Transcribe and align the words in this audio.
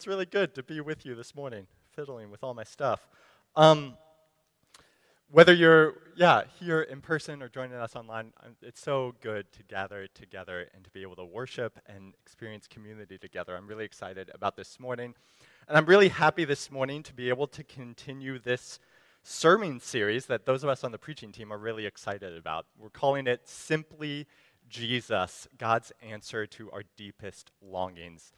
It's 0.00 0.06
really 0.06 0.24
good 0.24 0.54
to 0.54 0.62
be 0.62 0.80
with 0.80 1.04
you 1.04 1.14
this 1.14 1.34
morning, 1.34 1.66
fiddling 1.94 2.30
with 2.30 2.42
all 2.42 2.54
my 2.54 2.64
stuff. 2.64 3.06
Um, 3.54 3.98
whether 5.30 5.52
you're, 5.52 5.92
yeah, 6.16 6.44
here 6.58 6.80
in 6.80 7.02
person 7.02 7.42
or 7.42 7.50
joining 7.50 7.76
us 7.76 7.94
online, 7.94 8.32
it's 8.62 8.80
so 8.80 9.14
good 9.20 9.52
to 9.52 9.62
gather 9.64 10.06
together 10.14 10.68
and 10.74 10.82
to 10.84 10.90
be 10.90 11.02
able 11.02 11.16
to 11.16 11.24
worship 11.26 11.78
and 11.84 12.14
experience 12.24 12.66
community 12.66 13.18
together. 13.18 13.54
I'm 13.54 13.66
really 13.66 13.84
excited 13.84 14.30
about 14.32 14.56
this 14.56 14.80
morning. 14.80 15.14
And 15.68 15.76
I'm 15.76 15.84
really 15.84 16.08
happy 16.08 16.46
this 16.46 16.70
morning 16.70 17.02
to 17.02 17.12
be 17.12 17.28
able 17.28 17.48
to 17.48 17.62
continue 17.62 18.38
this 18.38 18.80
sermon 19.22 19.80
series 19.80 20.24
that 20.24 20.46
those 20.46 20.64
of 20.64 20.70
us 20.70 20.82
on 20.82 20.92
the 20.92 20.98
preaching 20.98 21.30
team 21.30 21.52
are 21.52 21.58
really 21.58 21.84
excited 21.84 22.38
about. 22.38 22.64
We're 22.78 22.88
calling 22.88 23.26
it 23.26 23.46
Simply 23.46 24.26
Jesus, 24.66 25.46
God's 25.58 25.92
Answer 26.00 26.46
to 26.46 26.70
Our 26.70 26.84
Deepest 26.96 27.50
Longings. 27.60 28.32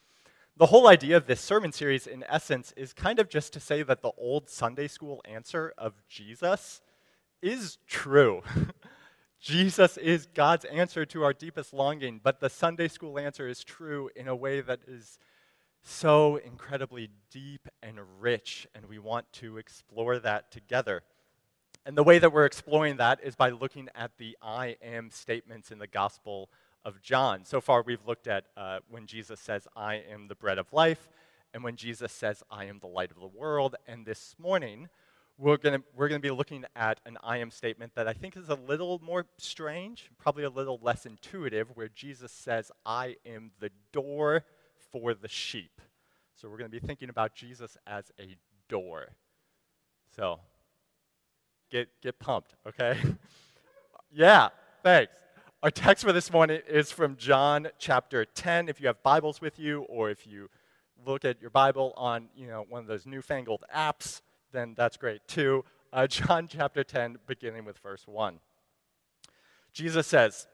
The 0.58 0.66
whole 0.66 0.86
idea 0.86 1.16
of 1.16 1.26
this 1.26 1.40
sermon 1.40 1.72
series, 1.72 2.06
in 2.06 2.24
essence, 2.28 2.74
is 2.76 2.92
kind 2.92 3.18
of 3.18 3.30
just 3.30 3.54
to 3.54 3.60
say 3.60 3.82
that 3.84 4.02
the 4.02 4.12
old 4.18 4.50
Sunday 4.50 4.86
school 4.86 5.22
answer 5.24 5.72
of 5.78 5.94
Jesus 6.08 6.82
is 7.40 7.78
true. 7.86 8.42
Jesus 9.40 9.96
is 9.96 10.28
God's 10.34 10.66
answer 10.66 11.06
to 11.06 11.24
our 11.24 11.32
deepest 11.32 11.72
longing, 11.72 12.20
but 12.22 12.38
the 12.38 12.50
Sunday 12.50 12.88
school 12.88 13.18
answer 13.18 13.48
is 13.48 13.64
true 13.64 14.10
in 14.14 14.28
a 14.28 14.36
way 14.36 14.60
that 14.60 14.80
is 14.86 15.18
so 15.82 16.36
incredibly 16.36 17.08
deep 17.30 17.66
and 17.82 17.98
rich, 18.20 18.66
and 18.74 18.84
we 18.86 18.98
want 18.98 19.32
to 19.32 19.56
explore 19.56 20.18
that 20.18 20.52
together. 20.52 21.02
And 21.86 21.96
the 21.96 22.04
way 22.04 22.18
that 22.18 22.32
we're 22.32 22.44
exploring 22.44 22.98
that 22.98 23.20
is 23.24 23.34
by 23.36 23.50
looking 23.50 23.88
at 23.94 24.18
the 24.18 24.36
I 24.42 24.76
am 24.82 25.10
statements 25.10 25.70
in 25.70 25.78
the 25.78 25.86
Gospel 25.86 26.50
of 26.84 27.00
John. 27.02 27.44
So 27.44 27.60
far, 27.60 27.82
we've 27.82 28.04
looked 28.06 28.26
at 28.26 28.46
uh, 28.56 28.80
when 28.88 29.06
Jesus 29.06 29.40
says, 29.40 29.66
I 29.76 30.02
am 30.10 30.28
the 30.28 30.34
bread 30.34 30.58
of 30.58 30.72
life, 30.72 31.08
and 31.54 31.62
when 31.62 31.76
Jesus 31.76 32.12
says, 32.12 32.42
I 32.50 32.64
am 32.64 32.78
the 32.78 32.86
light 32.86 33.10
of 33.10 33.20
the 33.20 33.26
world. 33.26 33.76
And 33.86 34.04
this 34.04 34.34
morning, 34.38 34.88
we're 35.38 35.56
going 35.56 35.82
we're 35.94 36.08
gonna 36.08 36.20
be 36.20 36.30
looking 36.30 36.64
at 36.74 37.00
an 37.06 37.18
I 37.22 37.38
am 37.38 37.50
statement 37.50 37.94
that 37.94 38.08
I 38.08 38.12
think 38.12 38.36
is 38.36 38.48
a 38.48 38.54
little 38.54 39.00
more 39.04 39.26
strange, 39.38 40.10
probably 40.18 40.44
a 40.44 40.50
little 40.50 40.78
less 40.82 41.06
intuitive, 41.06 41.68
where 41.74 41.88
Jesus 41.88 42.32
says, 42.32 42.70
I 42.84 43.16
am 43.26 43.52
the 43.60 43.70
door 43.92 44.44
for 44.90 45.14
the 45.14 45.28
sheep. 45.28 45.80
So 46.34 46.48
we're 46.48 46.58
going 46.58 46.70
to 46.70 46.80
be 46.80 46.84
thinking 46.84 47.08
about 47.08 47.34
Jesus 47.34 47.76
as 47.86 48.10
a 48.18 48.36
door. 48.68 49.08
So 50.16 50.40
get, 51.70 51.88
get 52.02 52.18
pumped, 52.18 52.54
okay? 52.66 52.96
yeah, 54.12 54.48
thanks. 54.82 55.12
Our 55.62 55.70
text 55.70 56.02
for 56.04 56.12
this 56.12 56.32
morning 56.32 56.60
is 56.66 56.90
from 56.90 57.16
John 57.16 57.68
chapter 57.78 58.24
10. 58.24 58.68
If 58.68 58.80
you 58.80 58.88
have 58.88 59.00
Bibles 59.04 59.40
with 59.40 59.60
you, 59.60 59.82
or 59.82 60.10
if 60.10 60.26
you 60.26 60.50
look 61.06 61.24
at 61.24 61.40
your 61.40 61.50
Bible 61.50 61.94
on 61.96 62.30
you 62.34 62.48
know, 62.48 62.66
one 62.68 62.80
of 62.80 62.88
those 62.88 63.06
newfangled 63.06 63.62
apps, 63.72 64.22
then 64.50 64.74
that's 64.76 64.96
great 64.96 65.20
too. 65.28 65.64
Uh, 65.92 66.06
John 66.08 66.48
chapter 66.48 66.82
10, 66.82 67.18
beginning 67.28 67.64
with 67.64 67.78
verse 67.78 68.08
1. 68.08 68.40
Jesus 69.72 70.08
says, 70.08 70.48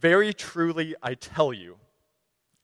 Very 0.00 0.32
truly 0.32 0.94
I 1.02 1.12
tell 1.12 1.52
you, 1.52 1.76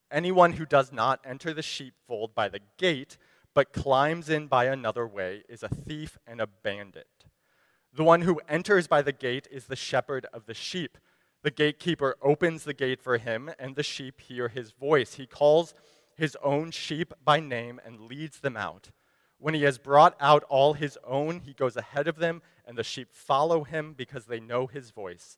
anyone 0.09 0.53
who 0.53 0.65
does 0.65 0.91
not 0.91 1.19
enter 1.23 1.53
the 1.53 1.61
sheepfold 1.61 2.33
by 2.33 2.49
the 2.49 2.61
gate, 2.79 3.19
but 3.53 3.71
climbs 3.71 4.31
in 4.31 4.47
by 4.47 4.65
another 4.65 5.05
way, 5.05 5.43
is 5.47 5.61
a 5.61 5.69
thief 5.69 6.17
and 6.25 6.41
a 6.41 6.47
bandit. 6.47 7.25
The 7.93 8.03
one 8.03 8.21
who 8.21 8.41
enters 8.49 8.87
by 8.87 9.03
the 9.03 9.13
gate 9.13 9.47
is 9.51 9.65
the 9.65 9.75
shepherd 9.75 10.25
of 10.33 10.47
the 10.47 10.55
sheep. 10.55 10.97
The 11.45 11.51
gatekeeper 11.51 12.15
opens 12.23 12.63
the 12.63 12.73
gate 12.73 12.99
for 12.99 13.19
him, 13.19 13.51
and 13.59 13.75
the 13.75 13.83
sheep 13.83 14.19
hear 14.19 14.47
his 14.47 14.71
voice. 14.71 15.13
He 15.13 15.27
calls 15.27 15.75
his 16.15 16.35
own 16.43 16.71
sheep 16.71 17.13
by 17.23 17.39
name 17.39 17.79
and 17.85 17.99
leads 17.99 18.39
them 18.39 18.57
out. 18.57 18.89
When 19.37 19.53
he 19.53 19.61
has 19.61 19.77
brought 19.77 20.17
out 20.19 20.43
all 20.45 20.73
his 20.73 20.97
own, 21.03 21.41
he 21.41 21.53
goes 21.53 21.77
ahead 21.77 22.07
of 22.07 22.15
them, 22.15 22.41
and 22.65 22.75
the 22.75 22.83
sheep 22.83 23.09
follow 23.11 23.63
him 23.63 23.93
because 23.95 24.25
they 24.25 24.39
know 24.39 24.65
his 24.65 24.89
voice. 24.89 25.37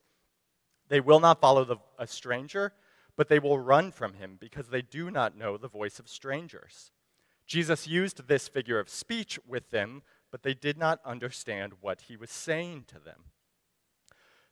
They 0.87 1.01
will 1.01 1.19
not 1.19 1.41
follow 1.41 1.65
the, 1.65 1.75
a 1.99 2.07
stranger, 2.07 2.71
but 3.17 3.27
they 3.27 3.39
will 3.39 3.59
run 3.59 3.91
from 3.91 4.13
him 4.13 4.37
because 4.39 4.69
they 4.69 4.81
do 4.81 5.11
not 5.11 5.35
know 5.35 5.57
the 5.57 5.67
voice 5.67 5.99
of 5.99 6.07
strangers. 6.07 6.89
Jesus 7.45 7.85
used 7.85 8.29
this 8.29 8.47
figure 8.47 8.79
of 8.79 8.87
speech 8.87 9.39
with 9.45 9.71
them, 9.71 10.03
but 10.31 10.43
they 10.43 10.53
did 10.53 10.77
not 10.77 11.01
understand 11.03 11.73
what 11.81 12.03
he 12.07 12.15
was 12.15 12.31
saying 12.31 12.85
to 12.87 12.97
them. 12.97 13.25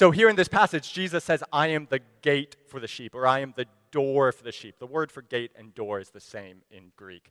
So, 0.00 0.10
here 0.10 0.30
in 0.30 0.36
this 0.36 0.48
passage, 0.48 0.94
Jesus 0.94 1.24
says, 1.24 1.44
I 1.52 1.66
am 1.66 1.86
the 1.90 2.00
gate 2.22 2.56
for 2.68 2.80
the 2.80 2.88
sheep, 2.88 3.14
or 3.14 3.26
I 3.26 3.40
am 3.40 3.52
the 3.54 3.66
door 3.90 4.32
for 4.32 4.42
the 4.42 4.50
sheep. 4.50 4.78
The 4.78 4.86
word 4.86 5.12
for 5.12 5.20
gate 5.20 5.50
and 5.54 5.74
door 5.74 6.00
is 6.00 6.08
the 6.08 6.20
same 6.20 6.62
in 6.70 6.92
Greek. 6.96 7.30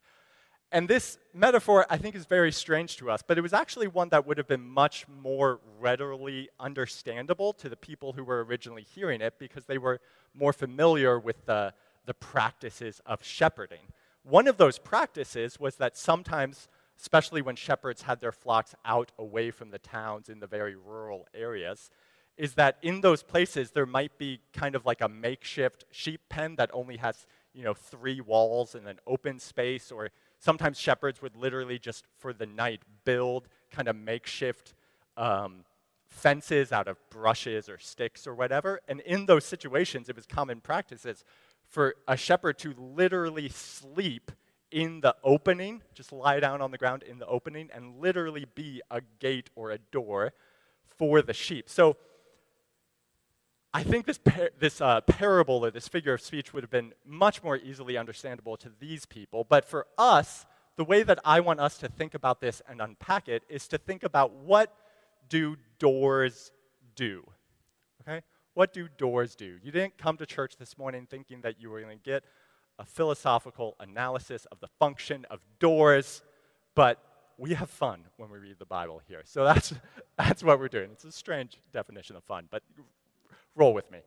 And 0.72 0.88
this 0.88 1.18
metaphor, 1.34 1.88
I 1.90 1.98
think, 1.98 2.14
is 2.14 2.28
very 2.28 2.52
strange 2.52 2.98
to 2.98 3.10
us, 3.10 3.24
but 3.26 3.40
it 3.40 3.42
was 3.42 3.54
actually 3.54 3.88
one 3.88 4.10
that 4.10 4.28
would 4.28 4.38
have 4.38 4.48
been 4.48 4.70
much 4.70 5.08
more 5.08 5.60
readily 5.80 6.48
understandable 6.60 7.54
to 7.54 7.70
the 7.70 7.76
people 7.76 8.14
who 8.14 8.24
were 8.24 8.44
originally 8.44 8.86
hearing 8.94 9.20
it 9.20 9.40
because 9.40 9.66
they 9.66 9.80
were 9.80 10.00
more 10.36 10.54
familiar 10.54 11.18
with 11.18 11.44
the, 11.48 11.74
the 12.06 12.14
practices 12.14 13.02
of 13.04 13.24
shepherding. 13.24 13.88
One 14.22 14.48
of 14.48 14.58
those 14.58 14.78
practices 14.78 15.60
was 15.60 15.78
that 15.78 15.98
sometimes, 15.98 16.68
especially 17.00 17.42
when 17.42 17.56
shepherds 17.56 18.04
had 18.04 18.22
their 18.22 18.32
flocks 18.32 18.76
out 18.86 19.12
away 19.18 19.50
from 19.50 19.72
the 19.72 19.80
towns 19.80 20.30
in 20.30 20.40
the 20.40 20.46
very 20.46 20.76
rural 20.76 21.28
areas, 21.34 21.90
is 22.40 22.54
that 22.54 22.78
in 22.82 23.02
those 23.02 23.22
places 23.22 23.72
there 23.72 23.86
might 23.86 24.18
be 24.18 24.40
kind 24.54 24.74
of 24.74 24.86
like 24.86 25.02
a 25.02 25.10
makeshift 25.10 25.84
sheep 25.92 26.22
pen 26.30 26.56
that 26.56 26.70
only 26.74 26.96
has 26.96 27.28
you 27.54 27.64
know 27.64 27.74
three 27.74 28.22
walls 28.22 28.74
and 28.74 28.88
an 28.88 28.98
open 29.06 29.38
space 29.38 29.92
or 29.92 30.10
sometimes 30.40 30.80
shepherds 30.80 31.22
would 31.22 31.36
literally 31.36 31.78
just 31.78 32.06
for 32.18 32.32
the 32.32 32.46
night 32.46 32.82
build 33.04 33.50
kind 33.70 33.90
of 33.90 33.96
makeshift 33.96 34.74
um, 35.18 35.66
fences 36.08 36.72
out 36.72 36.88
of 36.88 36.98
brushes 37.10 37.68
or 37.68 37.78
sticks 37.78 38.26
or 38.26 38.34
whatever. 38.34 38.80
And 38.88 39.02
in 39.02 39.26
those 39.26 39.44
situations 39.44 40.08
it 40.08 40.16
was 40.16 40.26
common 40.26 40.62
practices 40.62 41.26
for 41.68 41.96
a 42.08 42.16
shepherd 42.16 42.58
to 42.60 42.74
literally 42.78 43.50
sleep 43.50 44.32
in 44.72 45.02
the 45.02 45.14
opening 45.26 45.82
just 45.94 46.14
lie 46.14 46.40
down 46.40 46.62
on 46.62 46.72
the 46.72 46.78
ground 46.78 47.04
in 47.04 47.20
the 47.20 47.26
opening 47.26 47.70
and 47.74 48.00
literally 48.00 48.46
be 48.56 48.82
a 48.92 49.02
gate 49.20 49.50
or 49.56 49.72
a 49.72 49.78
door 49.92 50.32
for 50.98 51.22
the 51.22 51.34
sheep. 51.34 51.70
So 51.70 51.98
I 53.80 53.84
think 53.84 54.06
this, 54.06 54.18
par- 54.18 54.50
this 54.60 54.82
uh, 54.82 55.00
parable 55.00 55.66
or 55.66 55.72
this 55.72 55.88
figure 55.88 56.14
of 56.14 56.20
speech 56.20 56.54
would 56.54 56.64
have 56.64 56.70
been 56.70 56.92
much 57.06 57.42
more 57.42 57.56
easily 57.56 57.96
understandable 57.96 58.58
to 58.58 58.70
these 58.78 59.06
people. 59.06 59.46
But 59.48 59.64
for 59.64 59.88
us, 59.98 60.46
the 60.76 60.84
way 60.84 61.02
that 61.04 61.18
I 61.24 61.40
want 61.40 61.62
us 61.62 61.78
to 61.78 61.88
think 61.88 62.14
about 62.14 62.42
this 62.42 62.62
and 62.68 62.82
unpack 62.82 63.30
it 63.30 63.44
is 63.48 63.70
to 63.70 63.78
think 63.78 64.04
about 64.04 64.34
what 64.34 64.76
do 65.30 65.56
doors 65.80 66.52
do? 66.98 67.24
Okay? 68.02 68.22
What 68.54 68.74
do 68.74 68.90
doors 68.98 69.34
do? 69.34 69.58
You 69.64 69.72
didn't 69.72 69.98
come 69.98 70.18
to 70.18 70.26
church 70.26 70.58
this 70.58 70.78
morning 70.78 71.08
thinking 71.10 71.40
that 71.44 71.62
you 71.62 71.70
were 71.70 71.80
going 71.80 71.98
to 71.98 72.04
get 72.04 72.26
a 72.80 72.86
philosophical 72.86 73.78
analysis 73.80 74.44
of 74.52 74.60
the 74.60 74.68
function 74.78 75.26
of 75.30 75.40
doors, 75.58 76.22
but 76.76 77.02
we 77.38 77.54
have 77.54 77.70
fun 77.70 78.04
when 78.18 78.30
we 78.30 78.40
read 78.40 78.60
the 78.60 78.66
Bible 78.66 79.02
here. 79.08 79.22
So 79.24 79.46
that's, 79.46 79.74
that's 80.18 80.44
what 80.44 80.60
we're 80.60 80.68
doing. 80.68 80.90
It's 80.92 81.06
a 81.06 81.14
strange 81.14 81.62
definition 81.72 82.18
of 82.18 82.26
fun, 82.26 82.50
but 82.52 82.62
roll 83.56 83.74
with 83.74 83.90
me. 83.92 84.00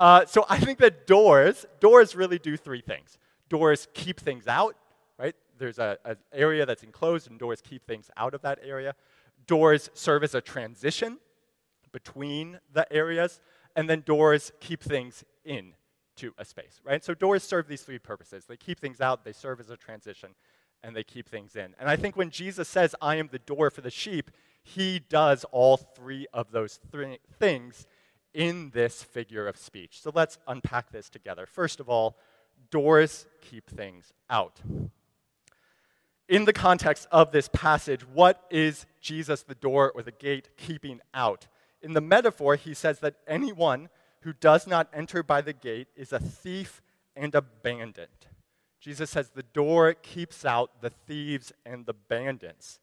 Uh, 0.00 0.24
so 0.26 0.44
I 0.48 0.58
think 0.58 0.78
that 0.78 1.06
doors, 1.06 1.66
doors 1.80 2.14
really 2.14 2.38
do 2.38 2.56
three 2.56 2.80
things. 2.80 3.18
Doors 3.48 3.88
keep 3.94 4.20
things 4.20 4.46
out, 4.46 4.76
right? 5.18 5.34
There's 5.58 5.78
an 5.78 5.96
area 6.32 6.66
that's 6.66 6.82
enclosed, 6.82 7.28
and 7.28 7.38
doors 7.38 7.60
keep 7.60 7.84
things 7.86 8.10
out 8.16 8.34
of 8.34 8.42
that 8.42 8.60
area. 8.62 8.94
Doors 9.46 9.90
serve 9.94 10.22
as 10.22 10.34
a 10.34 10.40
transition 10.40 11.18
between 11.90 12.60
the 12.72 12.90
areas, 12.92 13.40
and 13.74 13.88
then 13.88 14.02
doors 14.02 14.52
keep 14.60 14.82
things 14.82 15.24
in 15.44 15.74
to 16.16 16.34
a 16.36 16.44
space, 16.44 16.80
right? 16.84 17.02
So 17.04 17.14
doors 17.14 17.42
serve 17.42 17.68
these 17.68 17.82
three 17.82 17.98
purposes. 17.98 18.44
They 18.44 18.56
keep 18.56 18.80
things 18.80 19.00
out, 19.00 19.24
they 19.24 19.32
serve 19.32 19.60
as 19.60 19.70
a 19.70 19.76
transition, 19.76 20.30
and 20.82 20.94
they 20.94 21.04
keep 21.04 21.28
things 21.28 21.56
in. 21.56 21.74
And 21.78 21.88
I 21.88 21.96
think 21.96 22.16
when 22.16 22.30
Jesus 22.30 22.68
says, 22.68 22.94
I 23.00 23.16
am 23.16 23.28
the 23.32 23.38
door 23.38 23.70
for 23.70 23.80
the 23.80 23.90
sheep, 23.90 24.30
he 24.62 24.98
does 24.98 25.44
all 25.50 25.76
three 25.76 26.26
of 26.32 26.50
those 26.50 26.78
three 26.90 27.18
things 27.38 27.86
in 28.38 28.70
this 28.70 29.02
figure 29.02 29.48
of 29.48 29.56
speech. 29.56 30.00
So 30.00 30.12
let's 30.14 30.38
unpack 30.46 30.92
this 30.92 31.10
together. 31.10 31.44
First 31.44 31.80
of 31.80 31.88
all, 31.88 32.16
doors 32.70 33.26
keep 33.40 33.68
things 33.68 34.12
out. 34.30 34.60
in 36.28 36.44
the 36.44 36.52
context 36.52 37.08
of 37.10 37.32
this 37.32 37.48
passage, 37.48 38.06
what 38.06 38.44
is 38.50 38.86
Jesus 39.00 39.42
the 39.42 39.54
door 39.54 39.90
or 39.94 40.02
the 40.02 40.12
gate 40.12 40.50
keeping 40.56 41.00
out? 41.12 41.48
In 41.82 41.94
the 41.94 42.00
metaphor, 42.00 42.54
he 42.54 42.74
says 42.74 43.00
that 43.00 43.16
anyone 43.26 43.88
who 44.20 44.32
does 44.32 44.66
not 44.66 44.88
enter 44.92 45.22
by 45.22 45.40
the 45.40 45.52
gate 45.52 45.88
is 45.96 46.12
a 46.12 46.20
thief 46.20 46.82
and 47.16 47.34
a 47.34 47.42
bandit. 47.42 48.28
Jesus 48.80 49.10
says 49.10 49.30
the 49.30 49.42
door 49.42 49.94
keeps 49.94 50.44
out 50.44 50.80
the 50.80 50.90
thieves 50.90 51.52
and 51.66 51.86
the 51.86 51.94
bandits. 51.94 52.78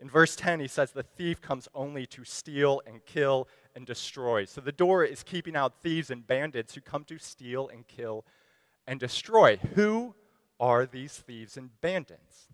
In 0.00 0.08
verse 0.08 0.34
10, 0.34 0.60
he 0.60 0.66
says 0.66 0.92
the 0.92 1.02
thief 1.02 1.42
comes 1.42 1.68
only 1.74 2.06
to 2.06 2.24
steal 2.24 2.80
and 2.86 3.04
kill 3.04 3.48
and 3.76 3.86
destroy. 3.86 4.46
So 4.46 4.60
the 4.60 4.72
door 4.72 5.04
is 5.04 5.22
keeping 5.22 5.54
out 5.54 5.82
thieves 5.82 6.10
and 6.10 6.26
bandits 6.26 6.74
who 6.74 6.80
come 6.80 7.04
to 7.04 7.18
steal 7.18 7.68
and 7.68 7.86
kill 7.86 8.24
and 8.86 8.98
destroy. 8.98 9.58
Who 9.74 10.14
are 10.58 10.86
these 10.86 11.18
thieves 11.18 11.56
and 11.56 11.78
bandits? 11.82 12.48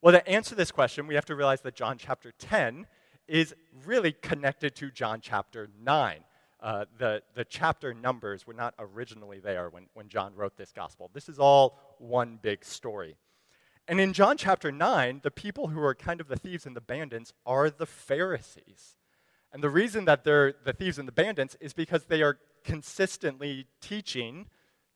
Well, 0.00 0.14
to 0.14 0.26
answer 0.26 0.54
this 0.54 0.70
question, 0.70 1.06
we 1.06 1.16
have 1.16 1.26
to 1.26 1.36
realize 1.36 1.60
that 1.62 1.74
John 1.74 1.98
chapter 1.98 2.32
10 2.38 2.86
is 3.26 3.54
really 3.84 4.12
connected 4.12 4.74
to 4.76 4.90
John 4.90 5.20
chapter 5.20 5.68
9. 5.82 6.20
Uh, 6.60 6.86
the, 6.98 7.22
the 7.34 7.44
chapter 7.44 7.92
numbers 7.92 8.46
were 8.46 8.54
not 8.54 8.74
originally 8.78 9.38
there 9.38 9.68
when, 9.68 9.86
when 9.94 10.08
John 10.08 10.34
wrote 10.34 10.56
this 10.56 10.72
gospel. 10.72 11.10
This 11.12 11.28
is 11.28 11.38
all 11.38 11.78
one 11.98 12.38
big 12.40 12.64
story. 12.64 13.16
And 13.88 14.00
in 14.02 14.12
John 14.12 14.36
chapter 14.36 14.70
9, 14.70 15.20
the 15.22 15.30
people 15.30 15.68
who 15.68 15.82
are 15.82 15.94
kind 15.94 16.20
of 16.20 16.28
the 16.28 16.36
thieves 16.36 16.66
and 16.66 16.76
the 16.76 16.80
bandits 16.80 17.32
are 17.46 17.70
the 17.70 17.86
Pharisees. 17.86 18.96
And 19.50 19.64
the 19.64 19.70
reason 19.70 20.04
that 20.04 20.24
they're 20.24 20.52
the 20.62 20.74
thieves 20.74 20.98
and 20.98 21.08
the 21.08 21.12
bandits 21.12 21.56
is 21.58 21.72
because 21.72 22.04
they 22.04 22.20
are 22.20 22.38
consistently 22.64 23.66
teaching 23.80 24.46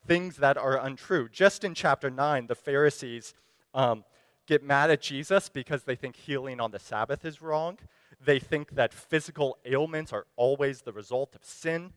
things 0.06 0.36
that 0.36 0.58
are 0.58 0.78
untrue. 0.78 1.30
Just 1.30 1.64
in 1.64 1.74
chapter 1.74 2.10
9, 2.10 2.48
the 2.48 2.54
Pharisees 2.54 3.32
um, 3.72 4.04
get 4.46 4.62
mad 4.62 4.90
at 4.90 5.00
Jesus 5.00 5.48
because 5.48 5.84
they 5.84 5.96
think 5.96 6.16
healing 6.16 6.60
on 6.60 6.70
the 6.70 6.78
Sabbath 6.78 7.24
is 7.24 7.40
wrong. 7.40 7.78
They 8.22 8.38
think 8.38 8.74
that 8.74 8.92
physical 8.92 9.56
ailments 9.64 10.12
are 10.12 10.26
always 10.36 10.82
the 10.82 10.92
result 10.92 11.34
of 11.34 11.44
sin. 11.44 11.94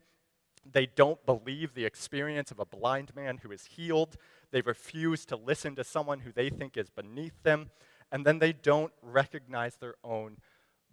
They 0.72 0.86
don't 0.86 1.24
believe 1.26 1.74
the 1.74 1.84
experience 1.84 2.50
of 2.50 2.58
a 2.58 2.64
blind 2.64 3.14
man 3.14 3.38
who 3.38 3.52
is 3.52 3.66
healed. 3.66 4.16
They 4.50 4.60
refuse 4.60 5.24
to 5.26 5.36
listen 5.36 5.74
to 5.76 5.84
someone 5.84 6.20
who 6.20 6.32
they 6.32 6.50
think 6.50 6.76
is 6.76 6.90
beneath 6.90 7.42
them. 7.42 7.70
And 8.12 8.24
then 8.24 8.38
they 8.38 8.52
don't 8.52 8.92
recognize 9.02 9.76
their 9.76 9.94
own 10.04 10.38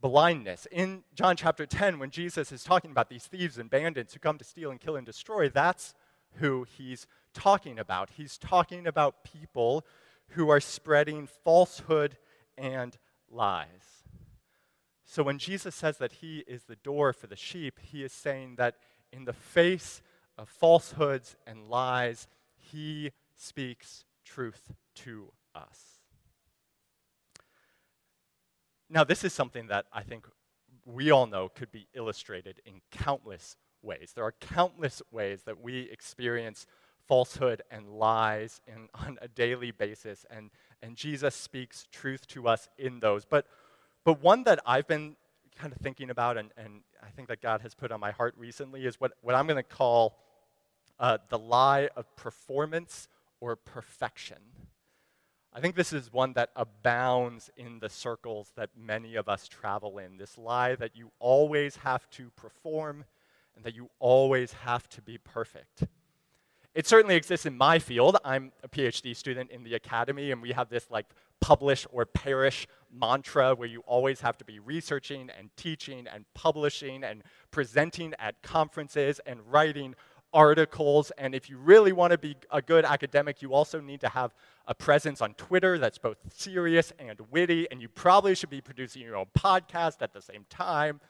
blindness. 0.01 0.67
In 0.71 1.03
John 1.15 1.35
chapter 1.35 1.65
10, 1.65 1.99
when 1.99 2.09
Jesus 2.09 2.51
is 2.51 2.63
talking 2.63 2.91
about 2.91 3.09
these 3.09 3.25
thieves 3.25 3.57
and 3.57 3.69
bandits 3.69 4.13
who 4.13 4.19
come 4.19 4.37
to 4.37 4.43
steal 4.43 4.71
and 4.71 4.79
kill 4.79 4.95
and 4.95 5.05
destroy, 5.05 5.49
that's 5.49 5.93
who 6.35 6.65
he's 6.77 7.07
talking 7.33 7.79
about. 7.79 8.11
He's 8.17 8.37
talking 8.37 8.87
about 8.87 9.23
people 9.23 9.85
who 10.29 10.49
are 10.49 10.59
spreading 10.59 11.27
falsehood 11.27 12.17
and 12.57 12.97
lies. 13.29 14.03
So 15.05 15.23
when 15.23 15.37
Jesus 15.37 15.75
says 15.75 15.97
that 15.99 16.13
he 16.13 16.43
is 16.47 16.63
the 16.63 16.75
door 16.75 17.13
for 17.13 17.27
the 17.27 17.35
sheep, 17.35 17.79
he 17.81 18.03
is 18.03 18.11
saying 18.11 18.55
that 18.55 18.75
in 19.13 19.25
the 19.25 19.33
face 19.33 20.01
of 20.37 20.49
falsehoods 20.49 21.35
and 21.45 21.69
lies, 21.69 22.27
he 22.57 23.11
speaks 23.35 24.05
truth 24.25 24.73
to 24.95 25.31
us. 25.53 25.99
Now, 28.89 29.03
this 29.03 29.23
is 29.23 29.33
something 29.33 29.67
that 29.67 29.85
I 29.93 30.01
think 30.03 30.27
we 30.85 31.11
all 31.11 31.27
know 31.27 31.49
could 31.49 31.71
be 31.71 31.87
illustrated 31.93 32.61
in 32.65 32.81
countless 32.91 33.55
ways. 33.81 34.11
There 34.15 34.25
are 34.25 34.35
countless 34.39 35.01
ways 35.11 35.43
that 35.43 35.61
we 35.61 35.81
experience 35.91 36.65
falsehood 37.07 37.61
and 37.71 37.89
lies 37.89 38.61
in, 38.67 38.87
on 38.93 39.17
a 39.21 39.27
daily 39.27 39.71
basis, 39.71 40.25
and, 40.29 40.49
and 40.81 40.95
Jesus 40.95 41.35
speaks 41.35 41.87
truth 41.91 42.27
to 42.27 42.47
us 42.47 42.67
in 42.77 42.99
those. 42.99 43.25
But 43.25 43.45
but 44.05 44.21
one 44.21 44.43
that 44.43 44.59
I've 44.65 44.87
been 44.87 45.15
kind 45.53 45.73
of 45.73 45.79
thinking 45.79 46.09
about, 46.09 46.37
and, 46.37 46.51
and 46.57 46.81
I 47.01 47.09
think 47.09 47.27
that 47.27 47.41
God 47.41 47.61
has 47.61 47.73
put 47.73 47.91
on 47.91 47.99
my 47.99 48.11
heart 48.11 48.33
recently, 48.37 48.85
is 48.85 48.99
what, 48.99 49.13
what 49.21 49.35
I'm 49.35 49.47
going 49.47 49.57
to 49.57 49.63
call 49.63 50.17
uh, 50.99 51.17
the 51.29 51.39
lie 51.39 51.89
of 51.95 52.13
performance 52.15 53.07
or 53.39 53.55
perfection. 53.55 54.37
I 55.53 55.59
think 55.59 55.75
this 55.75 55.93
is 55.93 56.11
one 56.11 56.33
that 56.33 56.49
abounds 56.55 57.51
in 57.55 57.79
the 57.79 57.89
circles 57.89 58.51
that 58.55 58.71
many 58.75 59.15
of 59.15 59.29
us 59.29 59.47
travel 59.47 59.99
in. 59.99 60.17
This 60.17 60.37
lie 60.37 60.75
that 60.75 60.95
you 60.95 61.11
always 61.19 61.75
have 61.77 62.09
to 62.11 62.31
perform 62.35 63.05
and 63.55 63.63
that 63.63 63.75
you 63.75 63.89
always 63.99 64.53
have 64.53 64.89
to 64.89 65.01
be 65.01 65.19
perfect. 65.19 65.83
It 66.75 66.87
certainly 66.87 67.15
exists 67.15 67.45
in 67.45 67.55
my 67.55 67.77
field. 67.77 68.17
I'm 68.25 68.51
a 68.63 68.67
PhD 68.67 69.15
student 69.15 69.51
in 69.51 69.63
the 69.63 69.75
academy, 69.75 70.31
and 70.31 70.41
we 70.41 70.53
have 70.53 70.69
this 70.69 70.89
like 70.89 71.05
publish 71.39 71.85
or 71.91 72.05
perish 72.05 72.67
mantra 72.91 73.53
where 73.53 73.67
you 73.67 73.81
always 73.81 74.21
have 74.21 74.37
to 74.37 74.45
be 74.45 74.59
researching 74.59 75.29
and 75.37 75.49
teaching 75.55 76.07
and 76.07 76.25
publishing 76.33 77.03
and 77.03 77.21
presenting 77.51 78.13
at 78.17 78.41
conferences 78.41 79.19
and 79.25 79.39
writing 79.51 79.93
articles. 80.33 81.11
And 81.17 81.35
if 81.35 81.49
you 81.49 81.57
really 81.57 81.91
want 81.91 82.11
to 82.11 82.17
be 82.17 82.35
a 82.51 82.61
good 82.61 82.85
academic, 82.85 83.41
you 83.41 83.53
also 83.53 83.79
need 83.79 84.01
to 84.01 84.09
have 84.09 84.33
a 84.67 84.73
presence 84.73 85.21
on 85.21 85.35
Twitter 85.35 85.77
that's 85.77 85.99
both 85.99 86.17
serious 86.33 86.91
and 86.97 87.19
witty. 87.29 87.69
And 87.69 87.81
you 87.81 87.89
probably 87.89 88.33
should 88.33 88.49
be 88.49 88.61
producing 88.61 89.03
your 89.03 89.15
own 89.15 89.27
podcast 89.37 90.01
at 90.01 90.13
the 90.13 90.21
same 90.21 90.45
time. 90.49 91.01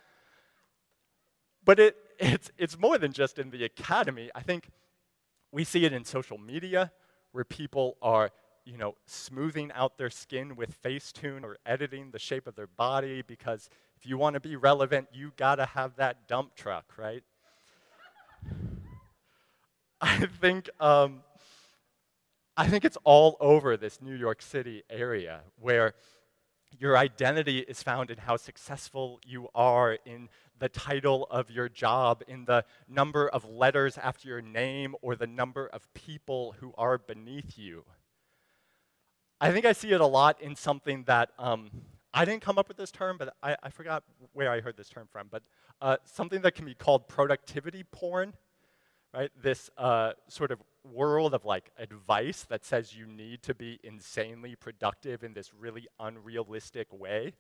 But 1.64 1.80
it, 1.80 1.96
it's, 2.20 2.52
it's 2.58 2.78
more 2.78 2.98
than 2.98 3.14
just 3.14 3.40
in 3.40 3.50
the 3.50 3.64
academy. 3.64 4.30
I 4.36 4.42
think 4.42 4.70
we 5.54 5.64
see 5.64 5.86
it 5.86 5.94
in 5.94 6.04
social 6.04 6.38
media 6.38 6.92
where 7.32 7.46
people 7.46 7.96
are 8.02 8.32
you 8.66 8.78
know, 8.78 8.96
smoothing 9.06 9.72
out 9.74 9.98
their 9.98 10.10
skin 10.10 10.56
with 10.56 10.82
Facetune 10.82 11.44
or 11.44 11.58
editing 11.66 12.12
the 12.12 12.20
shape 12.20 12.48
of 12.48 12.56
their 12.56 12.68
body 12.68 13.22
because 13.22 13.70
if 13.98 14.06
you 14.06 14.18
want 14.18 14.36
to 14.36 14.40
be 14.40 14.56
relevant, 14.56 15.08
you 15.14 15.34
got 15.36 15.56
to 15.56 15.66
have 15.66 15.96
that 15.98 16.28
dump 16.28 16.56
truck, 16.56 16.94
right? 16.98 17.24
I 20.02 20.26
think 20.42 20.70
um, 20.80 21.24
I 22.56 22.68
think 22.68 22.86
it's 22.86 22.98
all 23.04 23.38
over 23.40 23.78
this 23.78 24.02
New 24.02 24.16
York 24.16 24.42
City 24.42 24.84
area 24.90 25.42
where 25.60 25.94
your 26.80 26.98
identity 26.98 27.60
is 27.60 27.84
found 27.84 28.10
in 28.10 28.18
how 28.18 28.38
successful 28.38 29.20
you 29.26 29.48
are, 29.54 29.98
in 30.06 30.30
the 30.60 30.70
title 30.70 31.28
of 31.30 31.50
your 31.50 31.70
job, 31.70 32.24
in 32.28 32.46
the 32.46 32.66
number 32.88 33.28
of 33.28 33.46
letters 33.46 33.98
after 33.98 34.28
your 34.28 34.42
name, 34.42 34.96
or 35.02 35.16
the 35.16 35.28
number 35.28 35.68
of 35.68 35.94
people 35.94 36.56
who 36.60 36.74
are 36.78 36.98
beneath 36.98 37.58
you. 37.58 37.84
I 39.42 39.52
think 39.52 39.66
I 39.66 39.74
see 39.74 39.92
it 39.92 40.02
a 40.02 40.06
lot 40.06 40.42
in 40.42 40.56
something 40.56 41.04
that 41.04 41.32
um, 41.38 41.70
I 42.14 42.26
didn't 42.26 42.44
come 42.44 42.58
up 42.58 42.68
with 42.68 42.78
this 42.78 42.92
term, 42.92 43.18
but 43.18 43.36
I, 43.42 43.58
I 43.62 43.70
forgot 43.70 44.04
where 44.34 44.52
I 44.52 44.62
heard 44.62 44.78
this 44.78 44.90
term 44.90 45.08
from. 45.12 45.28
But 45.30 45.44
uh, 45.82 45.98
something 46.06 46.42
that 46.42 46.56
can 46.56 46.66
be 46.66 46.76
called 46.76 47.08
productivity 47.08 47.84
porn, 47.84 48.34
right? 49.14 49.32
This 49.42 49.70
uh, 49.78 50.14
sort 50.30 50.52
of 50.52 50.60
world 50.84 51.34
of 51.34 51.46
like 51.46 51.72
advice 51.78 52.44
that 52.50 52.66
says 52.66 52.96
you 52.96 53.06
need 53.06 53.42
to 53.44 53.54
be 53.54 53.80
insanely 53.84 54.56
productive 54.56 55.24
in 55.24 55.34
this 55.34 55.54
really 55.54 55.88
unrealistic 56.00 56.88
way. 56.92 57.34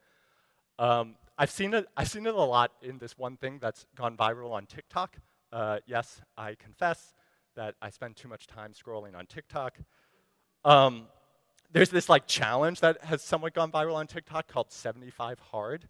Um, 0.79 1.15
I've 1.37 1.51
seen 1.51 1.73
it. 1.73 1.87
I've 1.95 2.09
seen 2.09 2.25
it 2.25 2.33
a 2.33 2.41
lot 2.41 2.71
in 2.81 2.97
this 2.97 3.17
one 3.17 3.37
thing 3.37 3.59
that's 3.61 3.85
gone 3.95 4.17
viral 4.17 4.51
on 4.51 4.65
TikTok. 4.65 5.17
Uh, 5.51 5.79
yes, 5.85 6.21
I 6.37 6.55
confess 6.55 7.13
that 7.55 7.75
I 7.81 7.89
spend 7.89 8.15
too 8.15 8.27
much 8.27 8.47
time 8.47 8.73
scrolling 8.73 9.15
on 9.15 9.25
TikTok. 9.25 9.77
Um, 10.65 11.07
there's 11.71 11.89
this 11.89 12.09
like 12.09 12.27
challenge 12.27 12.79
that 12.79 13.03
has 13.03 13.21
somewhat 13.21 13.53
gone 13.53 13.71
viral 13.71 13.95
on 13.95 14.07
TikTok 14.07 14.47
called 14.47 14.71
75 14.71 15.39
Hard. 15.39 15.87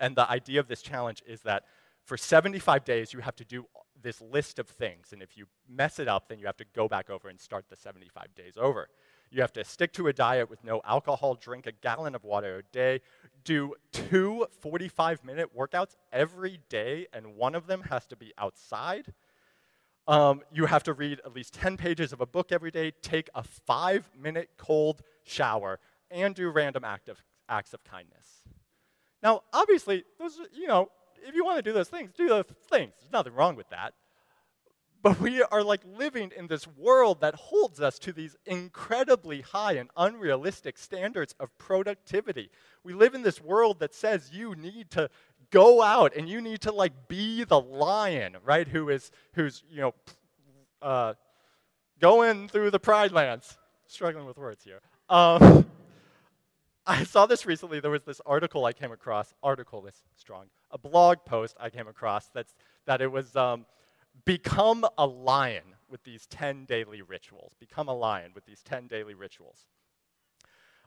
And 0.00 0.16
the 0.16 0.28
idea 0.28 0.60
of 0.60 0.68
this 0.68 0.82
challenge 0.82 1.22
is 1.26 1.42
that 1.42 1.64
for 2.04 2.16
75 2.16 2.84
days, 2.84 3.12
you 3.12 3.20
have 3.20 3.36
to 3.36 3.44
do 3.44 3.66
this 4.04 4.20
list 4.20 4.60
of 4.60 4.68
things. 4.68 5.12
And 5.12 5.20
if 5.20 5.36
you 5.36 5.46
mess 5.68 5.98
it 5.98 6.06
up, 6.06 6.28
then 6.28 6.38
you 6.38 6.46
have 6.46 6.56
to 6.58 6.64
go 6.76 6.86
back 6.86 7.10
over 7.10 7.28
and 7.28 7.40
start 7.40 7.64
the 7.68 7.74
75 7.74 8.32
days 8.36 8.54
over. 8.56 8.88
You 9.30 9.40
have 9.40 9.52
to 9.54 9.64
stick 9.64 9.92
to 9.94 10.06
a 10.06 10.12
diet 10.12 10.48
with 10.48 10.62
no 10.62 10.80
alcohol, 10.84 11.34
drink 11.34 11.66
a 11.66 11.72
gallon 11.72 12.14
of 12.14 12.22
water 12.22 12.58
a 12.58 12.62
day, 12.62 13.00
do 13.42 13.74
two 13.90 14.46
45 14.60 15.24
minute 15.24 15.50
workouts 15.56 15.96
every 16.12 16.60
day, 16.68 17.08
and 17.12 17.34
one 17.34 17.56
of 17.56 17.66
them 17.66 17.82
has 17.90 18.06
to 18.06 18.16
be 18.16 18.32
outside. 18.38 19.12
Um, 20.06 20.42
you 20.52 20.66
have 20.66 20.84
to 20.84 20.92
read 20.92 21.20
at 21.24 21.34
least 21.34 21.54
10 21.54 21.76
pages 21.76 22.12
of 22.12 22.20
a 22.20 22.26
book 22.26 22.52
every 22.52 22.70
day, 22.70 22.92
take 23.02 23.28
a 23.34 23.42
five 23.42 24.08
minute 24.16 24.50
cold 24.56 25.02
shower, 25.24 25.80
and 26.10 26.34
do 26.34 26.48
random 26.50 26.84
acts 26.84 27.74
of 27.74 27.84
kindness. 27.84 28.44
Now, 29.22 29.42
obviously, 29.52 30.04
those, 30.18 30.38
you 30.52 30.68
know, 30.68 30.90
if 31.26 31.34
you 31.34 31.44
want 31.44 31.58
to 31.58 31.62
do 31.62 31.72
those 31.72 31.88
things, 31.88 32.12
do 32.16 32.28
those 32.28 32.44
things. 32.70 32.92
There's 33.00 33.12
nothing 33.12 33.34
wrong 33.34 33.56
with 33.56 33.68
that. 33.70 33.94
But 35.02 35.20
we 35.20 35.42
are 35.42 35.62
like 35.62 35.82
living 35.98 36.32
in 36.34 36.46
this 36.46 36.66
world 36.66 37.20
that 37.20 37.34
holds 37.34 37.78
us 37.78 37.98
to 38.00 38.12
these 38.12 38.36
incredibly 38.46 39.42
high 39.42 39.74
and 39.74 39.90
unrealistic 39.98 40.78
standards 40.78 41.34
of 41.38 41.56
productivity. 41.58 42.50
We 42.82 42.94
live 42.94 43.14
in 43.14 43.22
this 43.22 43.40
world 43.40 43.80
that 43.80 43.94
says 43.94 44.30
you 44.32 44.54
need 44.54 44.90
to 44.92 45.10
go 45.50 45.82
out 45.82 46.16
and 46.16 46.26
you 46.26 46.40
need 46.40 46.62
to 46.62 46.72
like 46.72 47.06
be 47.06 47.44
the 47.44 47.60
lion, 47.60 48.38
right? 48.44 48.66
Who 48.66 48.88
is 48.88 49.10
who's 49.34 49.62
you 49.70 49.82
know 49.82 49.94
uh, 50.80 51.14
going 52.00 52.48
through 52.48 52.70
the 52.70 52.78
pride 52.78 53.12
lands. 53.12 53.56
Struggling 53.86 54.26
with 54.26 54.36
words 54.36 54.64
here. 54.64 54.80
Um, 55.08 55.66
I 56.86 57.04
saw 57.04 57.26
this 57.26 57.46
recently. 57.46 57.80
There 57.80 57.90
was 57.90 58.02
this 58.04 58.20
article 58.26 58.64
I 58.64 58.72
came 58.72 58.92
across, 58.92 59.32
article 59.42 59.86
is 59.86 59.94
strong, 60.16 60.46
a 60.74 60.78
blog 60.78 61.18
post 61.24 61.56
I 61.58 61.70
came 61.70 61.88
across 61.88 62.28
that's, 62.34 62.54
that 62.84 63.00
it 63.00 63.10
was 63.10 63.34
um, 63.36 63.64
become 64.26 64.84
a 64.98 65.06
lion 65.06 65.62
with 65.88 66.02
these 66.04 66.26
10 66.26 66.64
daily 66.64 67.00
rituals. 67.00 67.52
Become 67.58 67.88
a 67.88 67.94
lion 67.94 68.32
with 68.34 68.44
these 68.44 68.60
10 68.62 68.88
daily 68.88 69.14
rituals. 69.14 69.66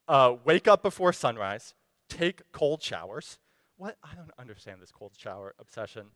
Uh, 0.08 0.36
wake 0.44 0.68
up 0.68 0.84
before 0.84 1.14
sunrise, 1.14 1.74
take 2.10 2.52
cold 2.52 2.84
showers. 2.84 3.40
What? 3.78 3.98
I 4.04 4.16
don't 4.16 4.32
understand 4.38 4.82
this 4.82 4.92
cold 4.92 5.14
shower 5.18 5.56
obsession. 5.60 6.08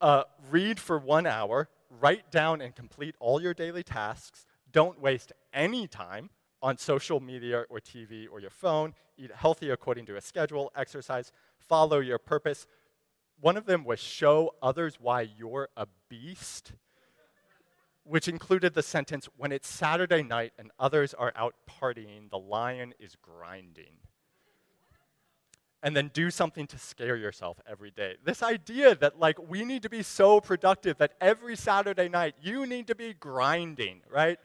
Uh, 0.00 0.24
read 0.50 0.78
for 0.78 0.98
one 0.98 1.26
hour, 1.26 1.68
write 2.00 2.30
down 2.30 2.60
and 2.60 2.74
complete 2.74 3.14
all 3.20 3.40
your 3.40 3.54
daily 3.54 3.82
tasks. 3.82 4.46
Don't 4.72 5.00
waste 5.00 5.32
any 5.54 5.86
time 5.86 6.30
on 6.62 6.76
social 6.76 7.20
media 7.20 7.64
or 7.68 7.78
TV 7.78 8.26
or 8.30 8.40
your 8.40 8.50
phone. 8.50 8.94
Eat 9.16 9.30
healthy 9.34 9.70
according 9.70 10.06
to 10.06 10.16
a 10.16 10.20
schedule, 10.20 10.70
exercise, 10.76 11.32
follow 11.58 12.00
your 12.00 12.18
purpose. 12.18 12.66
One 13.40 13.56
of 13.56 13.66
them 13.66 13.84
was 13.84 14.00
show 14.00 14.54
others 14.62 14.98
why 15.00 15.22
you're 15.22 15.68
a 15.76 15.86
beast, 16.08 16.72
which 18.04 18.28
included 18.28 18.74
the 18.74 18.82
sentence 18.82 19.28
when 19.36 19.52
it's 19.52 19.68
Saturday 19.68 20.22
night 20.22 20.52
and 20.58 20.70
others 20.78 21.14
are 21.14 21.32
out 21.36 21.54
partying, 21.68 22.30
the 22.30 22.38
lion 22.38 22.94
is 22.98 23.16
grinding 23.20 23.98
and 25.86 25.96
then 25.96 26.10
do 26.12 26.32
something 26.32 26.66
to 26.66 26.78
scare 26.78 27.14
yourself 27.14 27.60
every 27.64 27.92
day. 27.92 28.16
This 28.24 28.42
idea 28.42 28.96
that, 28.96 29.20
like, 29.20 29.38
we 29.48 29.64
need 29.64 29.82
to 29.82 29.88
be 29.88 30.02
so 30.02 30.40
productive 30.40 30.98
that 30.98 31.12
every 31.20 31.54
Saturday 31.54 32.08
night 32.08 32.34
you 32.42 32.66
need 32.66 32.88
to 32.88 32.96
be 32.96 33.14
grinding, 33.14 34.00
right? 34.10 34.38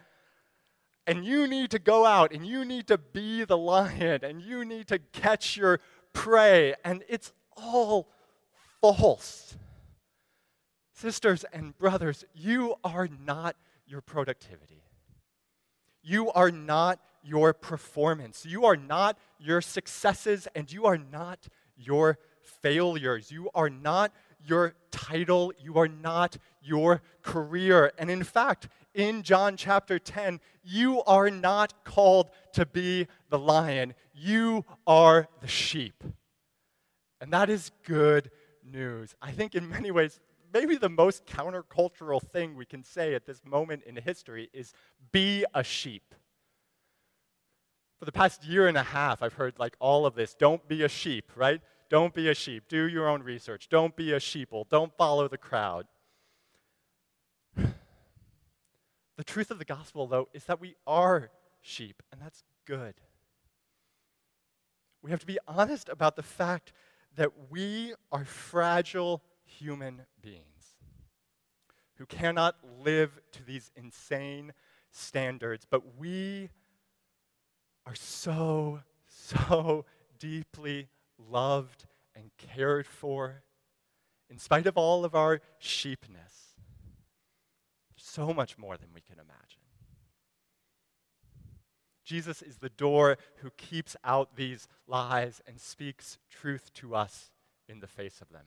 And 1.07 1.25
you 1.25 1.48
need 1.48 1.71
to 1.71 1.79
go 1.79 2.05
out 2.05 2.31
and 2.31 2.45
you 2.45 2.63
need 2.63 2.86
to 2.88 3.00
be 3.00 3.43
the 3.43 3.57
lion 3.74 4.19
and 4.24 4.39
you 4.39 4.63
need 4.65 4.88
to 4.89 5.00
catch 5.00 5.57
your 5.57 5.79
prey. 6.13 6.75
And 6.86 7.03
it's 7.10 7.33
all 7.57 8.10
false. 8.82 9.56
Sisters 10.94 11.46
and 11.54 11.78
brothers, 11.78 12.26
you 12.34 12.76
are 12.84 13.08
not 13.26 13.56
your 13.88 14.02
productivity. 14.02 14.84
You 16.04 16.32
are 16.32 16.52
not 16.52 17.00
your 17.24 17.54
performance. 17.54 18.46
You 18.46 18.66
are 18.66 18.76
not 18.76 19.18
your 19.40 19.62
successes 19.62 20.48
and 20.56 20.72
you 20.72 20.86
are 20.86 20.98
not 20.98 21.48
your 21.78 22.18
failures. 22.62 23.32
You 23.32 23.50
are 23.54 23.70
not 23.70 24.12
your 24.44 24.74
title. 24.92 25.54
You 25.60 25.78
are 25.78 25.88
not 25.88 26.38
your 26.62 27.02
career. 27.22 27.92
And 27.98 28.10
in 28.10 28.24
fact, 28.24 28.68
in 28.94 29.24
John 29.24 29.58
chapter 29.58 30.00
10, 30.00 30.40
you 30.64 31.04
are 31.04 31.30
not 31.30 31.84
called 31.84 32.30
to 32.54 32.66
be 32.66 33.08
the 33.30 33.40
lion. 33.40 33.94
You 34.14 34.66
are 34.88 35.28
the 35.40 35.48
sheep. 35.48 36.04
And 37.20 37.32
that 37.32 37.50
is 37.50 37.72
good 37.84 38.32
news. 38.72 39.16
I 39.22 39.32
think 39.32 39.56
in 39.56 39.70
many 39.70 39.92
ways, 39.92 40.20
maybe 40.54 40.78
the 40.78 40.90
most 40.90 41.25
countercultural 41.25 42.22
thing 42.22 42.56
we 42.56 42.66
can 42.66 42.84
say 42.84 43.13
at 43.13 43.25
this 43.25 43.42
moment 43.46 43.84
in 43.86 43.96
history 43.96 44.50
is 44.54 44.74
be 45.12 45.46
a 45.54 45.63
sheep. 45.63 46.16
For 48.00 48.06
the 48.06 48.12
past 48.12 48.44
year 48.44 48.68
and 48.68 48.78
a 48.78 48.84
half, 48.84 49.22
I've 49.22 49.34
heard 49.34 49.60
like 49.60 49.75
all 49.80 50.06
of 50.06 50.16
this 50.16 50.34
don't 50.34 50.68
be 50.68 50.84
a 50.84 50.90
sheep, 50.90 51.32
right? 51.36 51.62
Don't 51.90 52.13
be 52.13 52.30
a 52.30 52.34
sheep. 52.34 52.63
Do 52.68 52.88
your 52.88 53.08
own 53.08 53.22
research. 53.22 53.68
Don't 53.70 53.96
be 53.96 54.13
a 54.13 54.20
sheeple. 54.20 54.68
Don't 54.70 54.96
follow 54.98 55.28
the 55.28 55.38
crowd. 55.38 55.86
The 59.18 59.25
truth 59.25 59.51
of 59.51 59.60
the 59.60 59.66
gospel, 59.66 60.08
though, 60.08 60.30
is 60.34 60.46
that 60.46 60.60
we 60.60 60.74
are 60.88 61.30
sheep, 61.62 62.01
and 62.12 62.20
that's 62.20 62.44
good. 62.66 62.96
We 65.04 65.12
have 65.12 65.20
to 65.20 65.28
be 65.28 65.38
honest 65.48 65.90
about 65.90 66.16
the 66.16 66.24
fact 66.24 66.74
that 67.15 67.32
we 67.50 67.94
are 68.12 68.25
fragile 68.25 69.22
human 69.44 70.01
beings 70.22 70.46
who 71.96 72.06
cannot 72.06 72.56
live 72.84 73.20
to 73.32 73.44
these 73.44 73.72
insane 73.75 74.53
standards, 74.91 75.65
but 75.70 75.98
we 75.98 76.50
are 77.86 77.96
so, 77.96 78.82
so 79.08 79.86
deeply 80.20 80.88
loved 81.18 81.86
and 82.15 82.32
cared 82.38 82.88
for 82.88 83.44
in 84.30 84.38
spite 84.38 84.65
of 84.65 84.77
all 84.77 85.06
of 85.06 85.13
our 85.13 85.41
sheepness. 85.60 86.56
So 87.96 88.34
much 88.34 88.58
more 88.58 88.77
than 88.77 88.89
we 88.94 89.01
can 89.01 89.20
imagine. 89.20 89.61
Jesus 92.12 92.41
is 92.41 92.58
the 92.58 92.68
door 92.68 93.18
who 93.38 93.50
keeps 93.51 93.96
out 94.03 94.36
these 94.36 94.68
lies 94.86 95.41
and 95.48 95.58
speaks 95.62 96.18
truth 96.30 96.70
to 96.74 96.94
us 96.94 97.32
in 97.70 97.80
the 97.80 97.88
face 97.88 98.20
of 98.20 98.27
them. 98.27 98.44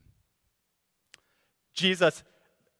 Jesus, 1.72 2.24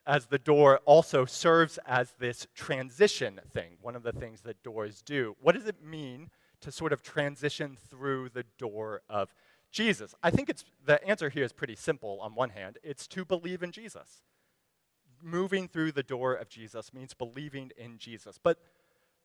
as 0.06 0.26
the 0.26 0.38
door, 0.38 0.80
also 0.84 1.24
serves 1.24 1.78
as 1.86 2.12
this 2.18 2.46
transition 2.54 3.40
thing, 3.54 3.78
one 3.80 3.96
of 3.96 4.02
the 4.02 4.12
things 4.12 4.42
that 4.42 4.62
doors 4.62 5.00
do. 5.00 5.34
What 5.40 5.54
does 5.54 5.66
it 5.66 5.82
mean 5.82 6.28
to 6.60 6.70
sort 6.70 6.92
of 6.92 7.02
transition 7.02 7.78
through 7.88 8.28
the 8.34 8.44
door 8.58 9.00
of 9.08 9.34
Jesus? 9.70 10.14
I 10.22 10.30
think 10.30 10.50
it's, 10.50 10.66
the 10.84 11.02
answer 11.08 11.30
here 11.30 11.44
is 11.44 11.52
pretty 11.54 11.76
simple 11.76 12.18
on 12.20 12.34
one 12.34 12.50
hand. 12.50 12.76
It's 12.82 13.06
to 13.06 13.24
believe 13.24 13.62
in 13.62 13.72
Jesus. 13.72 14.22
Moving 15.22 15.66
through 15.66 15.92
the 15.92 16.02
door 16.02 16.34
of 16.34 16.50
Jesus 16.50 16.92
means 16.92 17.14
believing 17.14 17.70
in 17.78 17.96
Jesus. 17.96 18.38
But 18.42 18.58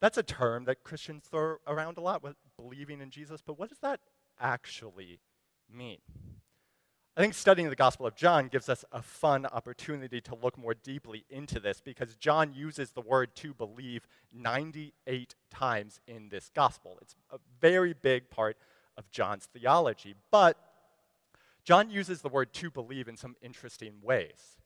that's 0.02 0.18
a 0.18 0.24
term 0.24 0.66
that 0.66 0.84
Christians 0.84 1.24
throw 1.30 1.58
around 1.68 1.98
a 1.98 2.02
lot, 2.02 2.24
with 2.24 2.36
believing 2.58 3.02
in 3.02 3.10
Jesus. 3.10 3.42
But 3.46 3.60
what 3.60 3.70
does 3.70 3.80
that 3.80 4.00
actually 4.40 5.20
mean? 5.72 6.00
I 7.18 7.22
think 7.22 7.34
studying 7.34 7.70
the 7.70 7.76
Gospel 7.76 8.06
of 8.06 8.16
John 8.16 8.48
gives 8.48 8.70
us 8.70 8.86
a 8.94 9.02
fun 9.02 9.46
opportunity 9.46 10.22
to 10.22 10.36
look 10.36 10.58
more 10.58 10.74
deeply 10.74 11.26
into 11.30 11.60
this 11.60 11.82
because 11.82 12.16
John 12.16 12.54
uses 12.54 12.92
the 12.92 13.02
word 13.02 13.36
to 13.38 13.54
believe 13.54 14.08
98 14.32 15.36
times 15.52 16.00
in 16.08 16.30
this 16.30 16.50
Gospel. 16.56 16.98
It's 17.02 17.16
a 17.30 17.40
very 17.60 17.94
big 17.94 18.30
part 18.30 18.56
of 18.98 19.12
John's 19.12 19.48
theology. 19.48 20.16
But 20.32 20.58
John 21.66 21.90
uses 21.90 22.22
the 22.22 22.30
word 22.30 22.54
to 22.54 22.72
believe 22.72 23.10
in 23.10 23.18
some 23.18 23.36
interesting 23.42 23.96
ways. 24.02 24.58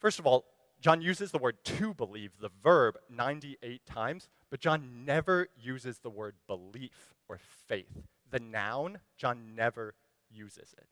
First 0.00 0.18
of 0.18 0.26
all, 0.26 0.44
John 0.86 1.02
uses 1.02 1.32
the 1.32 1.38
word 1.38 1.56
to 1.64 1.94
believe, 1.94 2.30
the 2.40 2.52
verb, 2.62 2.96
98 3.10 3.84
times, 3.86 4.28
but 4.50 4.60
John 4.60 5.04
never 5.04 5.48
uses 5.60 5.98
the 5.98 6.10
word 6.10 6.36
belief 6.46 7.12
or 7.28 7.40
faith. 7.66 8.04
The 8.30 8.38
noun, 8.38 9.00
John 9.16 9.56
never 9.56 9.96
uses 10.30 10.76
it. 10.78 10.86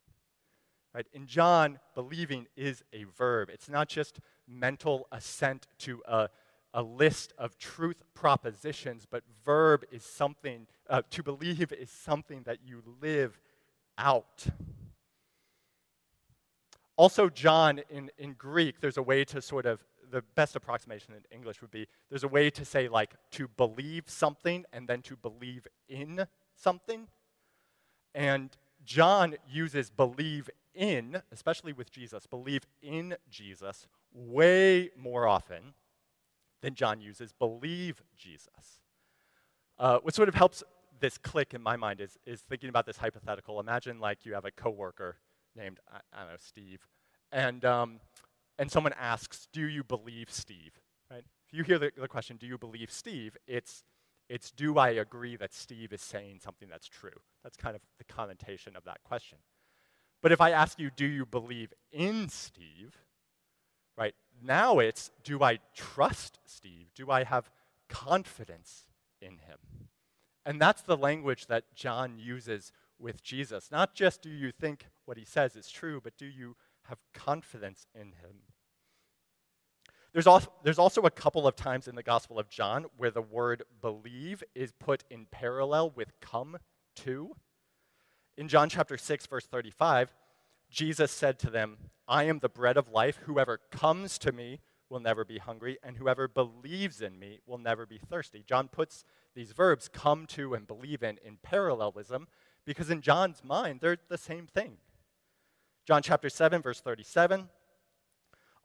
Right? 0.93 1.07
In 1.13 1.29
John, 1.29 1.79
believing 1.95 2.49
is 2.57 2.83
a 2.93 3.05
verb. 3.05 3.51
It's 3.53 3.69
not 3.69 3.89
just 3.89 4.19
mental 4.49 5.07
assent 5.13 5.69
to 5.79 6.03
a, 6.09 6.29
a 6.73 6.83
list 6.83 7.33
of 7.39 7.57
truth 7.57 8.03
propositions, 8.15 9.07
but 9.09 9.23
verb 9.45 9.85
is 9.93 10.03
something, 10.03 10.67
uh, 10.91 11.03
to 11.11 11.23
believe 11.23 11.73
is 11.73 11.89
something 11.89 12.43
that 12.47 12.59
you 12.67 12.83
live 13.01 13.41
out. 13.97 14.45
Also, 16.97 17.29
John, 17.29 17.81
in, 17.91 18.11
in 18.19 18.35
Greek, 18.35 18.81
there's 18.81 18.97
a 18.97 19.03
way 19.03 19.25
to 19.25 19.43
sort 19.43 19.67
of, 19.67 19.85
the 20.11 20.23
best 20.37 20.55
approximation 20.55 21.15
in 21.15 21.23
English 21.37 21.61
would 21.61 21.71
be 21.71 21.89
there's 22.09 22.23
a 22.23 22.29
way 22.29 22.51
to 22.51 22.65
say, 22.65 22.89
like, 22.89 23.15
to 23.33 23.49
believe 23.49 24.05
something 24.07 24.65
and 24.73 24.87
then 24.87 25.03
to 25.03 25.17
believe 25.17 25.67
in 25.89 26.27
something. 26.55 27.09
And 28.15 28.57
John 28.85 29.35
uses 29.49 29.91
believe 29.91 30.49
in, 30.75 31.23
especially 31.33 31.73
with 31.73 31.91
Jesus, 31.91 32.27
believe 32.27 32.63
in 32.83 33.17
Jesus 33.29 33.89
way 34.13 34.91
more 34.97 35.27
often 35.27 35.75
than 36.63 36.75
John 36.75 37.01
uses 37.01 37.33
believe 37.33 38.03
Jesus. 38.17 38.81
Uh, 39.79 39.99
what 40.03 40.15
sort 40.15 40.29
of 40.29 40.35
helps 40.35 40.63
this 41.01 41.19
click 41.19 41.55
in 41.55 41.63
my 41.63 41.77
mind 41.77 42.01
is, 42.01 42.17
is 42.25 42.41
thinking 42.41 42.69
about 42.69 42.87
this 42.87 42.99
hypothetical. 42.99 43.59
Imagine 43.59 43.99
like 43.99 44.25
you 44.25 44.35
have 44.35 44.45
a 44.45 44.51
coworker 44.51 45.17
named, 45.57 45.81
I, 45.93 45.99
I 46.13 46.21
don't 46.21 46.33
know, 46.33 46.37
Steve, 46.39 46.87
and, 47.33 47.65
um, 47.65 48.01
and 48.59 48.71
someone 48.71 48.95
asks, 48.99 49.49
do 49.53 49.67
you 49.67 49.83
believe 49.85 50.31
Steve? 50.31 50.79
Right? 51.11 51.25
If 51.49 51.57
you 51.57 51.65
hear 51.65 51.79
the, 51.79 51.93
the 51.97 52.09
question, 52.09 52.37
do 52.37 52.47
you 52.47 52.59
believe 52.59 52.91
Steve, 52.91 53.37
it's, 53.47 53.85
it's 54.29 54.51
do 54.51 54.79
I 54.79 54.91
agree 54.91 55.37
that 55.37 55.53
Steve 55.53 55.93
is 55.93 56.01
saying 56.01 56.41
something 56.43 56.69
that's 56.69 56.89
true? 56.89 57.11
That's 57.43 57.57
kind 57.57 57.77
of 57.77 57.83
the 57.99 58.05
connotation 58.05 58.77
of 58.77 58.85
that 58.85 59.03
question. 59.03 59.39
But 60.23 60.33
if 60.33 60.41
I 60.41 60.53
ask 60.53 60.79
you, 60.79 60.91
do 60.95 61.05
you 61.07 61.27
believe 61.27 61.73
in 61.93 62.29
Steve? 62.29 62.97
Right? 63.99 64.15
Now 64.43 64.79
it's, 64.79 65.11
do 65.23 65.43
I 65.43 65.59
trust 65.75 66.39
Steve? 66.47 66.87
Do 66.95 67.11
I 67.11 67.25
have 67.25 67.51
confidence 67.89 68.87
in 69.21 69.33
him? 69.33 69.89
And 70.47 70.61
that's 70.61 70.83
the 70.83 70.97
language 70.97 71.47
that 71.47 71.65
John 71.75 72.19
uses 72.19 72.73
with 73.05 73.23
Jesus. 73.23 73.71
Not 73.71 73.95
just 73.95 74.23
do 74.23 74.31
you 74.31 74.51
think 74.51 74.87
what 75.05 75.19
he 75.19 75.25
says 75.25 75.55
is 75.55 75.71
true, 75.71 76.01
but 76.03 76.17
do 76.17 76.27
you 76.27 76.57
have 76.89 76.99
confidence 77.13 77.87
in 77.95 78.09
him? 78.09 78.41
There's 80.13 80.27
also, 80.27 80.51
there's 80.63 80.79
also 80.79 81.03
a 81.03 81.11
couple 81.11 81.47
of 81.47 81.55
times 81.55 81.87
in 81.87 81.97
the 81.97 82.03
Gospel 82.03 82.39
of 82.39 82.49
John 82.49 82.87
where 82.97 83.11
the 83.11 83.21
word 83.21 83.65
believe 83.83 84.43
is 84.55 84.73
put 84.73 85.05
in 85.11 85.27
parallel 85.31 85.91
with 85.91 86.13
come 86.21 86.57
to. 86.97 87.37
In 88.39 88.49
John 88.49 88.69
chapter 88.69 88.97
6, 88.97 89.27
verse 89.27 89.47
35, 89.47 90.15
Jesus 90.71 91.13
said 91.13 91.39
to 91.41 91.51
them, 91.51 91.77
I 92.09 92.25
am 92.25 92.39
the 92.39 92.49
bread 92.49 92.77
of 92.77 92.89
life. 92.89 93.19
Whoever 93.25 93.61
comes 93.71 94.19
to 94.19 94.33
me 94.33 94.61
will 94.89 95.01
never 95.01 95.25
be 95.25 95.39
hungry, 95.39 95.79
and 95.83 95.97
whoever 95.97 96.29
believes 96.29 97.01
in 97.01 97.19
me 97.19 97.41
will 97.47 97.59
never 97.59 97.85
be 97.85 97.99
thirsty. 97.99 98.45
John 98.47 98.69
puts 98.69 99.05
these 99.35 99.53
verbs, 99.53 99.89
come 99.89 100.27
to 100.27 100.55
and 100.55 100.67
believe 100.67 101.03
in, 101.03 101.19
in 101.25 101.39
parallelism 101.43 102.29
because 102.65 102.91
in 102.91 103.01
John's 103.01 103.43
mind, 103.45 103.81
they're 103.81 103.99
the 104.09 104.19
same 104.19 104.47
thing. 104.47 104.79
John 105.87 106.03
chapter 106.03 106.29
7, 106.29 106.63
verse 106.63 106.81
37. 106.81 107.49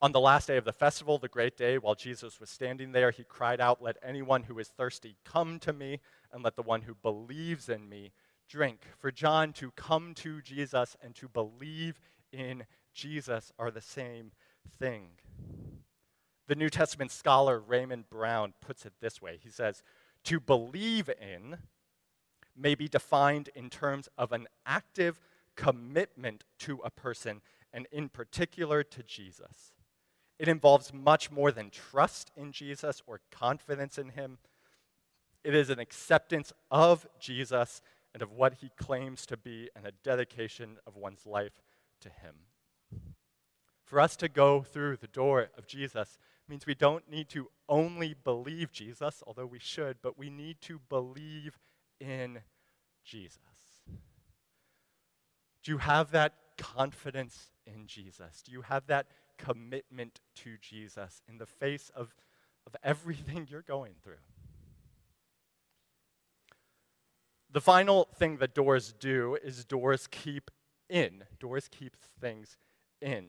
On 0.02 0.12
the 0.12 0.20
last 0.20 0.46
day 0.46 0.56
of 0.56 0.64
the 0.64 0.72
festival, 0.72 1.18
the 1.18 1.28
great 1.28 1.58
day, 1.58 1.76
while 1.76 1.94
Jesus 1.94 2.40
was 2.40 2.48
standing 2.48 2.92
there, 2.92 3.10
he 3.10 3.22
cried 3.22 3.60
out, 3.60 3.82
Let 3.82 3.98
anyone 4.02 4.44
who 4.44 4.58
is 4.58 4.68
thirsty 4.68 5.16
come 5.24 5.58
to 5.60 5.74
me, 5.74 6.00
and 6.32 6.42
let 6.42 6.56
the 6.56 6.62
one 6.62 6.82
who 6.82 6.94
believes 6.94 7.68
in 7.68 7.88
me 7.88 8.12
drink. 8.48 8.86
For 8.98 9.10
John, 9.10 9.52
to 9.54 9.70
come 9.72 10.14
to 10.14 10.40
Jesus 10.40 10.96
and 11.02 11.14
to 11.16 11.28
believe 11.28 12.00
in 12.32 12.64
Jesus 12.94 13.52
are 13.58 13.70
the 13.70 13.82
same 13.82 14.32
thing. 14.78 15.08
The 16.48 16.54
New 16.54 16.70
Testament 16.70 17.12
scholar 17.12 17.60
Raymond 17.60 18.08
Brown 18.08 18.54
puts 18.60 18.86
it 18.86 18.94
this 19.00 19.20
way 19.20 19.38
He 19.42 19.50
says, 19.50 19.82
To 20.24 20.40
believe 20.40 21.10
in 21.10 21.58
may 22.60 22.74
be 22.74 22.88
defined 22.88 23.48
in 23.54 23.70
terms 23.70 24.08
of 24.18 24.32
an 24.32 24.46
active 24.66 25.18
commitment 25.56 26.44
to 26.58 26.80
a 26.84 26.90
person, 26.90 27.40
and 27.72 27.86
in 27.90 28.08
particular 28.08 28.82
to 28.82 29.02
Jesus. 29.02 29.72
It 30.38 30.48
involves 30.48 30.92
much 30.92 31.30
more 31.30 31.52
than 31.52 31.70
trust 31.70 32.30
in 32.36 32.52
Jesus 32.52 33.02
or 33.06 33.20
confidence 33.30 33.98
in 33.98 34.10
him. 34.10 34.38
It 35.44 35.54
is 35.54 35.70
an 35.70 35.78
acceptance 35.78 36.52
of 36.70 37.06
Jesus 37.18 37.82
and 38.14 38.22
of 38.22 38.32
what 38.32 38.54
he 38.60 38.70
claims 38.76 39.26
to 39.26 39.36
be 39.36 39.68
and 39.76 39.86
a 39.86 39.92
dedication 40.02 40.78
of 40.86 40.96
one's 40.96 41.26
life 41.26 41.62
to 42.00 42.08
him. 42.08 42.34
For 43.84 44.00
us 44.00 44.16
to 44.16 44.28
go 44.28 44.62
through 44.62 44.96
the 44.96 45.08
door 45.08 45.50
of 45.58 45.66
Jesus 45.66 46.18
means 46.48 46.66
we 46.66 46.74
don't 46.74 47.10
need 47.10 47.28
to 47.30 47.48
only 47.68 48.14
believe 48.24 48.72
Jesus, 48.72 49.22
although 49.26 49.46
we 49.46 49.58
should, 49.58 49.98
but 50.02 50.18
we 50.18 50.30
need 50.30 50.60
to 50.62 50.80
believe 50.88 51.58
in 52.00 52.40
Jesus. 53.04 53.38
Do 55.62 55.72
you 55.72 55.78
have 55.78 56.10
that 56.12 56.34
confidence 56.56 57.50
in 57.66 57.86
Jesus? 57.86 58.42
Do 58.42 58.52
you 58.52 58.62
have 58.62 58.86
that 58.86 59.06
commitment 59.40 60.20
to 60.36 60.56
Jesus 60.60 61.22
in 61.28 61.38
the 61.38 61.46
face 61.46 61.90
of, 61.94 62.14
of 62.66 62.76
everything 62.82 63.46
you're 63.50 63.62
going 63.62 63.94
through. 64.02 64.22
The 67.52 67.60
final 67.60 68.08
thing 68.16 68.36
that 68.36 68.54
doors 68.54 68.94
do 68.98 69.36
is 69.42 69.64
doors 69.64 70.06
keep 70.06 70.50
in. 70.88 71.24
Doors 71.40 71.68
keep 71.68 71.96
things 72.20 72.56
in. 73.00 73.28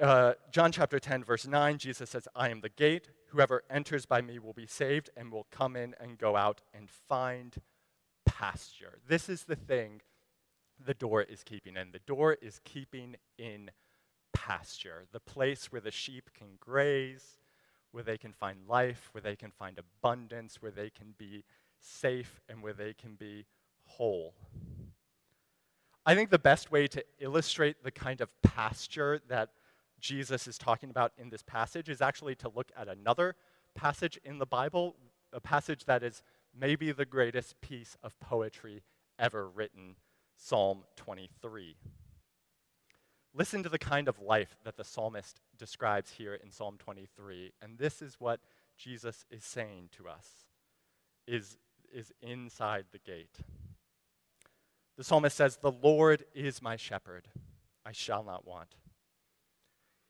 Uh, 0.00 0.34
John 0.52 0.70
chapter 0.70 1.00
10, 1.00 1.24
verse 1.24 1.46
9, 1.46 1.76
Jesus 1.78 2.10
says, 2.10 2.28
I 2.36 2.50
am 2.50 2.60
the 2.60 2.68
gate. 2.68 3.08
Whoever 3.30 3.64
enters 3.68 4.06
by 4.06 4.20
me 4.20 4.38
will 4.38 4.52
be 4.52 4.66
saved 4.66 5.10
and 5.16 5.32
will 5.32 5.48
come 5.50 5.74
in 5.74 5.96
and 5.98 6.16
go 6.16 6.36
out 6.36 6.60
and 6.72 6.88
find 6.88 7.56
pasture. 8.24 9.00
This 9.08 9.28
is 9.28 9.44
the 9.44 9.56
thing 9.56 10.02
the 10.84 10.94
door 10.94 11.22
is 11.22 11.42
keeping 11.42 11.76
in. 11.76 11.90
The 11.90 11.98
door 11.98 12.36
is 12.40 12.60
keeping 12.64 13.16
in 13.38 13.72
pasture, 14.32 15.06
the 15.10 15.18
place 15.18 15.72
where 15.72 15.80
the 15.80 15.90
sheep 15.90 16.30
can 16.32 16.50
graze, 16.60 17.40
where 17.90 18.04
they 18.04 18.18
can 18.18 18.32
find 18.32 18.68
life, 18.68 19.08
where 19.10 19.22
they 19.22 19.34
can 19.34 19.50
find 19.50 19.80
abundance, 19.80 20.62
where 20.62 20.70
they 20.70 20.90
can 20.90 21.14
be 21.18 21.42
safe, 21.80 22.40
and 22.48 22.62
where 22.62 22.72
they 22.72 22.92
can 22.92 23.16
be 23.16 23.46
whole. 23.84 24.34
I 26.06 26.14
think 26.14 26.30
the 26.30 26.38
best 26.38 26.70
way 26.70 26.86
to 26.86 27.04
illustrate 27.18 27.82
the 27.82 27.90
kind 27.90 28.20
of 28.20 28.30
pasture 28.42 29.20
that 29.28 29.50
Jesus 30.00 30.46
is 30.46 30.58
talking 30.58 30.90
about 30.90 31.12
in 31.18 31.30
this 31.30 31.42
passage 31.42 31.88
is 31.88 32.00
actually 32.00 32.34
to 32.36 32.48
look 32.48 32.70
at 32.76 32.88
another 32.88 33.34
passage 33.74 34.18
in 34.24 34.38
the 34.38 34.46
Bible, 34.46 34.96
a 35.32 35.40
passage 35.40 35.84
that 35.84 36.02
is 36.02 36.22
maybe 36.58 36.92
the 36.92 37.04
greatest 37.04 37.60
piece 37.60 37.96
of 38.02 38.18
poetry 38.20 38.82
ever 39.18 39.48
written 39.48 39.96
Psalm 40.36 40.84
23. 40.96 41.76
Listen 43.34 43.62
to 43.62 43.68
the 43.68 43.78
kind 43.78 44.08
of 44.08 44.20
life 44.20 44.56
that 44.64 44.76
the 44.76 44.84
psalmist 44.84 45.40
describes 45.58 46.12
here 46.12 46.34
in 46.34 46.50
Psalm 46.50 46.76
23. 46.78 47.52
And 47.60 47.78
this 47.78 48.00
is 48.00 48.16
what 48.18 48.40
Jesus 48.76 49.24
is 49.30 49.44
saying 49.44 49.90
to 49.96 50.08
us 50.08 50.26
is, 51.26 51.58
is 51.92 52.12
inside 52.22 52.86
the 52.92 52.98
gate. 52.98 53.36
The 54.96 55.04
psalmist 55.04 55.36
says, 55.36 55.58
The 55.58 55.70
Lord 55.70 56.24
is 56.34 56.62
my 56.62 56.76
shepherd, 56.76 57.28
I 57.84 57.92
shall 57.92 58.24
not 58.24 58.46
want. 58.46 58.74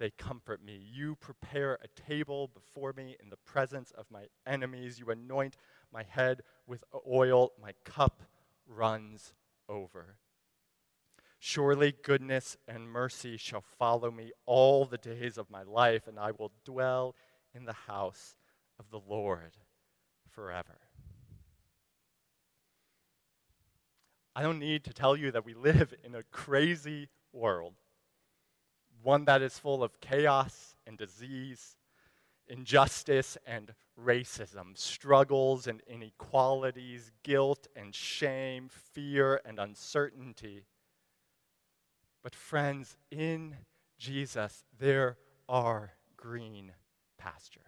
they 0.00 0.10
comfort 0.10 0.64
me. 0.64 0.80
You 0.82 1.14
prepare 1.14 1.74
a 1.74 2.00
table 2.08 2.48
before 2.52 2.94
me 2.94 3.16
in 3.22 3.28
the 3.28 3.36
presence 3.36 3.92
of 3.92 4.06
my 4.10 4.24
enemies. 4.46 4.98
You 4.98 5.10
anoint 5.10 5.56
my 5.92 6.02
head 6.02 6.40
with 6.66 6.82
oil. 7.06 7.52
My 7.62 7.74
cup 7.84 8.22
runs 8.66 9.34
over. 9.68 10.16
Surely 11.38 11.92
goodness 12.02 12.56
and 12.66 12.90
mercy 12.90 13.36
shall 13.36 13.64
follow 13.78 14.10
me 14.10 14.32
all 14.46 14.86
the 14.86 14.98
days 14.98 15.38
of 15.38 15.50
my 15.50 15.62
life, 15.62 16.08
and 16.08 16.18
I 16.18 16.32
will 16.32 16.52
dwell 16.64 17.14
in 17.54 17.66
the 17.66 17.72
house 17.72 18.36
of 18.78 18.90
the 18.90 19.00
Lord 19.06 19.58
forever. 20.30 20.78
I 24.34 24.42
don't 24.42 24.58
need 24.58 24.84
to 24.84 24.94
tell 24.94 25.16
you 25.16 25.30
that 25.32 25.44
we 25.44 25.54
live 25.54 25.92
in 26.02 26.14
a 26.14 26.22
crazy 26.22 27.08
world, 27.32 27.74
one 29.02 29.24
that 29.24 29.42
is 29.42 29.58
full 29.58 29.82
of 29.82 30.00
chaos 30.00 30.76
and 30.86 30.96
disease, 30.98 31.76
injustice 32.48 33.38
and 33.46 33.74
racism, 33.98 34.76
struggles 34.76 35.66
and 35.66 35.82
inequalities, 35.86 37.12
guilt 37.22 37.68
and 37.76 37.94
shame, 37.94 38.68
fear 38.92 39.40
and 39.44 39.58
uncertainty. 39.58 40.64
But, 42.22 42.34
friends, 42.34 42.96
in 43.10 43.56
Jesus, 43.98 44.64
there 44.78 45.16
are 45.48 45.92
green 46.16 46.72
pastures. 47.18 47.64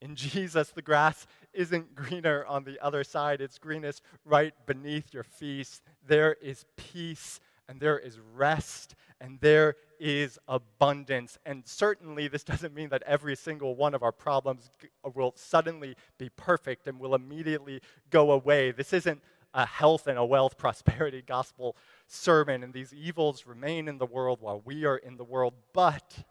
In 0.00 0.14
Jesus, 0.14 0.70
the 0.70 0.82
grass 0.82 1.26
isn't 1.52 1.94
greener 1.94 2.44
on 2.46 2.64
the 2.64 2.78
other 2.84 3.02
side, 3.02 3.40
it's 3.40 3.58
greenest 3.58 4.02
right 4.24 4.52
beneath 4.66 5.14
your 5.14 5.22
feet. 5.22 5.80
There 6.06 6.34
is 6.34 6.64
peace 6.76 7.40
and 7.68 7.80
there 7.80 7.98
is 7.98 8.18
rest 8.34 8.94
and 9.20 9.40
there 9.40 9.76
is 9.98 10.38
abundance. 10.46 11.38
And 11.46 11.66
certainly, 11.66 12.28
this 12.28 12.44
doesn't 12.44 12.74
mean 12.74 12.88
that 12.90 13.02
every 13.04 13.36
single 13.36 13.74
one 13.74 13.94
of 13.94 14.02
our 14.02 14.12
problems 14.12 14.70
uh, 15.04 15.10
will 15.14 15.32
suddenly 15.36 15.96
be 16.18 16.28
perfect 16.28 16.86
and 16.86 17.00
will 17.00 17.14
immediately 17.14 17.80
go 18.10 18.32
away. 18.32 18.70
This 18.70 18.92
isn't 18.92 19.22
a 19.54 19.66
health 19.66 20.06
and 20.06 20.18
a 20.18 20.24
wealth 20.24 20.58
prosperity 20.58 21.22
gospel 21.22 21.76
sermon, 22.06 22.62
and 22.62 22.72
these 22.72 22.92
evils 22.92 23.46
remain 23.46 23.88
in 23.88 23.98
the 23.98 24.06
world 24.06 24.40
while 24.40 24.62
we 24.64 24.84
are 24.84 24.96
in 24.96 25.16
the 25.16 25.24
world. 25.24 25.54
But, 25.72 26.24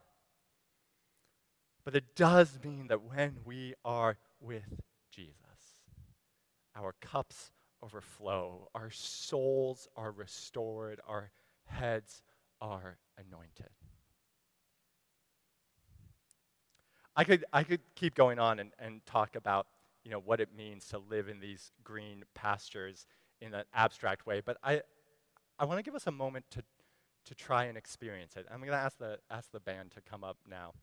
but 1.84 1.96
it 1.96 2.16
does 2.16 2.60
mean 2.64 2.88
that 2.88 3.04
when 3.04 3.38
we 3.46 3.74
are 3.84 4.18
with 4.40 4.82
Jesus, 5.12 5.36
our 6.76 6.94
cups 7.02 7.52
overflow, 7.82 8.70
our 8.76 8.90
souls 8.92 9.88
are 9.96 10.12
restored, 10.12 11.00
our 11.08 11.32
heads 11.66 12.22
are 12.62 12.98
anointed. 13.18 13.70
I 17.16 17.24
could, 17.24 17.46
I 17.54 17.64
could 17.64 17.82
keep 17.96 18.16
going 18.16 18.40
on 18.40 18.60
and, 18.60 18.72
and 18.78 19.06
talk 19.06 19.36
about 19.36 19.68
you 20.04 20.12
know, 20.12 20.20
what 20.20 20.40
it 20.40 20.50
means 20.56 20.88
to 20.90 21.00
live 21.10 21.30
in 21.30 21.40
these 21.40 21.72
green 21.84 22.24
pastures 22.36 23.08
in 23.42 23.54
an 23.54 23.64
abstract 23.74 24.26
way, 24.26 24.42
but 24.46 24.58
I, 24.64 24.82
I 25.58 25.66
want 25.66 25.80
to 25.80 25.84
give 25.84 25.96
us 25.96 26.08
a 26.08 26.12
moment 26.12 26.46
to, 26.52 26.64
to 27.26 27.36
try 27.36 27.66
and 27.66 27.78
experience 27.78 28.36
it. 28.36 28.46
I'm 28.52 28.60
going 28.60 28.72
to 28.72 28.78
ask 28.78 28.98
the, 28.98 29.18
ask 29.32 29.52
the 29.52 29.60
band 29.60 29.92
to 29.92 30.02
come 30.02 30.24
up 30.24 30.38
now. 30.50 30.74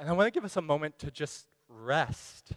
And 0.00 0.08
I 0.08 0.12
want 0.12 0.26
to 0.26 0.30
give 0.30 0.44
us 0.44 0.56
a 0.56 0.62
moment 0.62 0.98
to 1.00 1.10
just 1.10 1.46
rest 1.68 2.52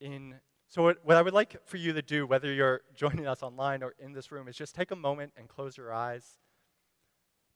in. 0.00 0.36
So, 0.70 0.82
what, 0.82 0.98
what 1.04 1.16
I 1.18 1.22
would 1.22 1.34
like 1.34 1.56
for 1.66 1.76
you 1.76 1.92
to 1.92 2.00
do, 2.00 2.26
whether 2.26 2.50
you're 2.50 2.80
joining 2.94 3.26
us 3.26 3.42
online 3.42 3.82
or 3.82 3.94
in 3.98 4.12
this 4.12 4.32
room, 4.32 4.48
is 4.48 4.56
just 4.56 4.74
take 4.74 4.90
a 4.90 4.96
moment 4.96 5.32
and 5.36 5.48
close 5.48 5.76
your 5.76 5.92
eyes 5.92 6.38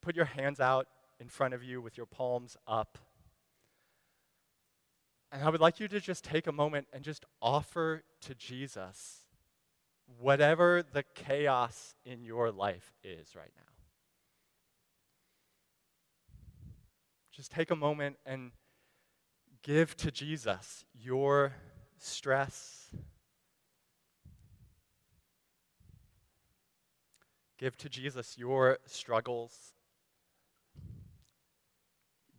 put 0.04 0.14
your 0.14 0.26
hands 0.26 0.60
out 0.60 0.86
in 1.18 1.28
front 1.28 1.54
of 1.54 1.64
you 1.64 1.80
with 1.80 1.96
your 1.96 2.06
palms 2.06 2.56
up. 2.66 2.98
And 5.32 5.42
I 5.42 5.48
would 5.48 5.60
like 5.60 5.80
you 5.80 5.88
to 5.88 5.98
just 5.98 6.22
take 6.22 6.46
a 6.46 6.52
moment 6.52 6.86
and 6.92 7.02
just 7.02 7.24
offer 7.40 8.04
to 8.20 8.34
Jesus 8.34 9.24
whatever 10.20 10.82
the 10.82 11.02
chaos 11.14 11.94
in 12.04 12.22
your 12.22 12.52
life 12.52 12.92
is 13.02 13.34
right 13.34 13.50
now. 13.56 13.62
Just 17.32 17.50
take 17.50 17.70
a 17.70 17.76
moment 17.76 18.16
and 18.26 18.52
give 19.62 19.96
to 19.96 20.10
Jesus 20.12 20.84
your 20.92 21.54
stress. 21.98 22.90
Give 27.58 27.76
to 27.78 27.88
Jesus 27.88 28.36
your 28.36 28.78
struggles. 28.86 29.74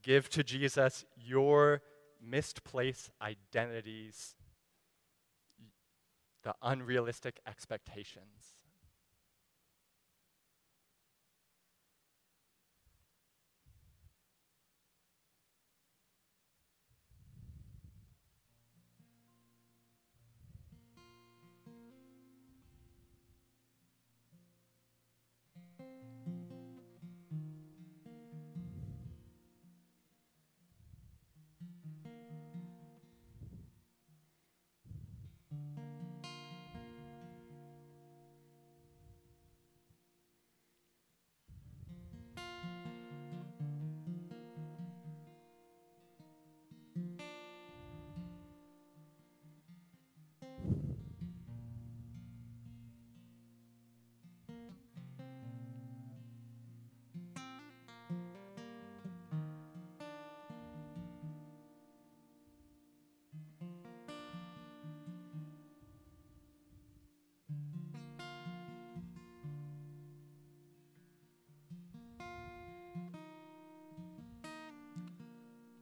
Give 0.04 0.30
to 0.30 0.44
Jesus 0.44 1.06
your 1.16 1.82
misplaced 2.22 3.10
identities, 3.22 4.36
the 6.44 6.54
unrealistic 6.62 7.40
expectations. 7.48 8.55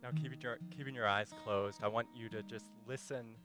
Now, 0.04 0.10
keeping 0.12 0.42
your, 0.42 0.58
keeping 0.76 0.94
your 0.94 1.08
eyes 1.08 1.32
closed, 1.46 1.80
I 1.82 1.88
want 1.88 2.10
you 2.14 2.28
to 2.28 2.44
just 2.44 2.66
listen 2.86 3.38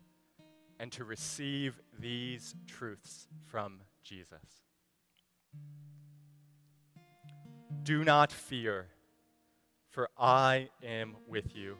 and 0.80 0.90
to 0.90 1.04
receive 1.04 1.80
these 2.00 2.56
truths 2.66 3.28
from 3.46 3.80
Jesus. 4.02 4.42
Do 7.84 8.02
not 8.02 8.32
fear, 8.32 8.88
for 9.88 10.08
I 10.18 10.68
am 10.82 11.16
with 11.28 11.54
you. 11.54 11.76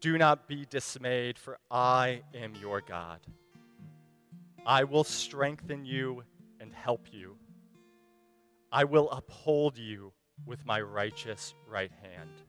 Do 0.00 0.18
not 0.18 0.48
be 0.48 0.66
dismayed, 0.68 1.38
for 1.38 1.58
I 1.70 2.22
am 2.34 2.54
your 2.60 2.80
God. 2.80 3.20
I 4.66 4.82
will 4.84 5.04
strengthen 5.04 5.84
you 5.84 6.24
and 6.58 6.72
help 6.72 7.06
you. 7.12 7.36
I 8.72 8.82
will 8.84 9.08
uphold 9.10 9.78
you 9.78 10.12
with 10.44 10.66
my 10.66 10.80
righteous 10.80 11.54
right 11.68 11.92
hand. 12.02 12.43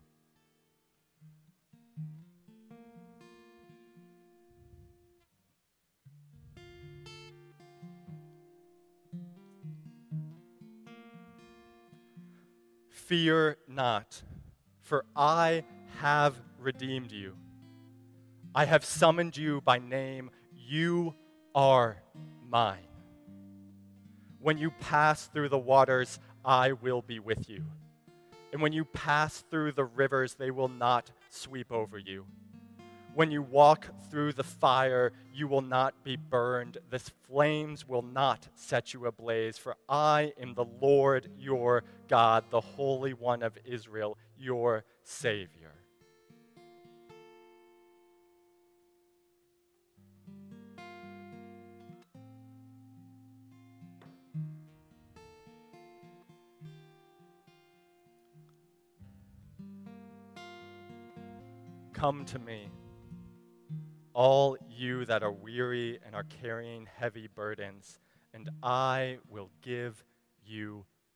Fear 13.05 13.57
not, 13.67 14.23
for 14.81 15.05
I 15.15 15.63
have 15.99 16.35
redeemed 16.59 17.11
you. 17.11 17.35
I 18.55 18.65
have 18.65 18.83
summoned 18.83 19.37
you 19.37 19.61
by 19.61 19.77
name. 19.77 20.31
You 20.51 21.13
are 21.53 21.97
mine. 22.49 22.87
When 24.39 24.57
you 24.57 24.71
pass 24.71 25.27
through 25.27 25.49
the 25.49 25.57
waters, 25.59 26.19
I 26.43 26.71
will 26.71 27.03
be 27.03 27.19
with 27.19 27.47
you. 27.47 27.63
And 28.51 28.59
when 28.59 28.73
you 28.73 28.85
pass 28.85 29.43
through 29.51 29.73
the 29.73 29.85
rivers, 29.85 30.33
they 30.33 30.49
will 30.49 30.69
not 30.69 31.11
sweep 31.29 31.71
over 31.71 31.99
you. 31.99 32.25
When 33.13 33.31
you 33.31 33.41
walk 33.41 33.87
through 34.09 34.33
the 34.33 34.43
fire, 34.43 35.13
you 35.33 35.47
will 35.47 35.61
not 35.61 36.03
be 36.03 36.17
burned. 36.17 36.79
The 36.89 36.99
flames 36.99 37.87
will 37.87 38.01
not 38.01 38.47
set 38.55 38.93
you 38.93 39.05
ablaze. 39.05 39.57
For 39.57 39.75
I 39.87 40.33
am 40.39 40.53
the 40.53 40.65
Lord 40.81 41.29
your 41.37 41.83
God, 42.07 42.45
the 42.49 42.61
Holy 42.61 43.13
One 43.13 43.43
of 43.43 43.57
Israel, 43.65 44.17
your 44.37 44.83
Savior. 45.03 45.71
Come 61.93 62.25
to 62.25 62.39
me 62.39 62.69
all 64.15 64.57
you 64.69 65.05
that 65.05 65.21
are 65.23 65.31
weary 65.31 65.99
and 66.05 66.15
are 66.15 66.23
carrying 66.41 66.87
heavy 66.97 67.27
burdens, 67.27 67.99
and 68.33 68.49
I 68.63 69.17
will 69.29 69.49
give 69.61 70.03
you 70.45 70.85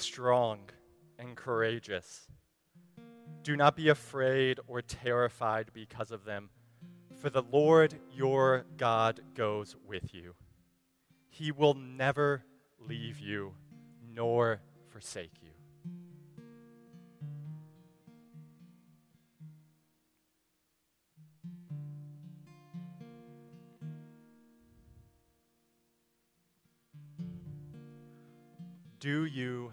Strong 0.00 0.60
and 1.18 1.36
courageous. 1.36 2.28
Do 3.42 3.56
not 3.56 3.76
be 3.76 3.88
afraid 3.88 4.58
or 4.66 4.82
terrified 4.82 5.70
because 5.72 6.10
of 6.10 6.24
them, 6.24 6.50
for 7.20 7.30
the 7.30 7.42
Lord 7.42 7.94
your 8.12 8.64
God 8.76 9.20
goes 9.34 9.76
with 9.86 10.14
you. 10.14 10.34
He 11.28 11.52
will 11.52 11.74
never 11.74 12.44
leave 12.78 13.18
you 13.18 13.54
nor 14.14 14.60
forsake 14.88 15.32
you. 15.42 15.50
Do 28.98 29.24
you 29.24 29.72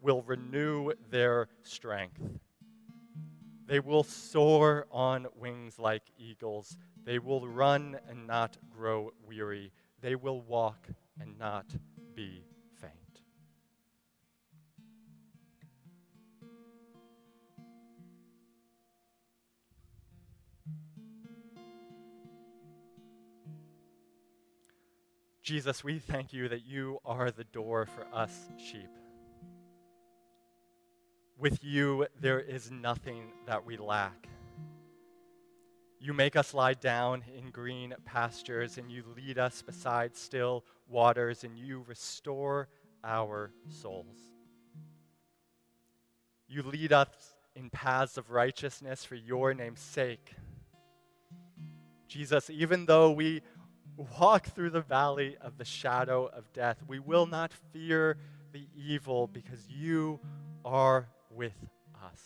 will 0.00 0.22
renew 0.22 0.92
their 1.10 1.48
strength. 1.62 2.20
They 3.66 3.80
will 3.80 4.02
soar 4.02 4.86
on 4.90 5.26
wings 5.36 5.78
like 5.78 6.02
eagles. 6.18 6.78
They 7.04 7.18
will 7.18 7.46
run 7.46 7.98
and 8.08 8.26
not 8.26 8.56
grow 8.74 9.12
weary. 9.26 9.72
They 10.00 10.14
will 10.14 10.40
walk 10.40 10.88
and 11.20 11.38
not 11.38 11.66
be 12.14 12.44
faint. 12.80 12.92
Jesus, 25.42 25.82
we 25.84 25.98
thank 25.98 26.32
you 26.32 26.48
that 26.48 26.64
you 26.64 26.98
are 27.04 27.30
the 27.30 27.44
door 27.44 27.86
for 27.86 28.06
us 28.14 28.48
sheep. 28.58 28.90
With 31.38 31.62
you, 31.62 32.04
there 32.20 32.40
is 32.40 32.68
nothing 32.72 33.30
that 33.46 33.64
we 33.64 33.76
lack. 33.76 34.26
You 36.00 36.12
make 36.12 36.34
us 36.34 36.52
lie 36.52 36.74
down 36.74 37.22
in 37.32 37.50
green 37.50 37.94
pastures, 38.04 38.76
and 38.76 38.90
you 38.90 39.04
lead 39.16 39.38
us 39.38 39.62
beside 39.62 40.16
still 40.16 40.64
waters, 40.88 41.44
and 41.44 41.56
you 41.56 41.84
restore 41.86 42.68
our 43.04 43.52
souls. 43.68 44.18
You 46.48 46.64
lead 46.64 46.92
us 46.92 47.36
in 47.54 47.70
paths 47.70 48.18
of 48.18 48.30
righteousness 48.30 49.04
for 49.04 49.14
your 49.14 49.54
name's 49.54 49.80
sake. 49.80 50.34
Jesus, 52.08 52.50
even 52.50 52.86
though 52.86 53.12
we 53.12 53.42
walk 54.18 54.46
through 54.46 54.70
the 54.70 54.80
valley 54.80 55.36
of 55.40 55.56
the 55.56 55.64
shadow 55.64 56.26
of 56.26 56.52
death, 56.52 56.78
we 56.88 56.98
will 56.98 57.26
not 57.26 57.52
fear 57.72 58.16
the 58.52 58.66
evil 58.74 59.28
because 59.28 59.68
you 59.68 60.18
are 60.64 61.06
with 61.38 61.54
us. 62.04 62.20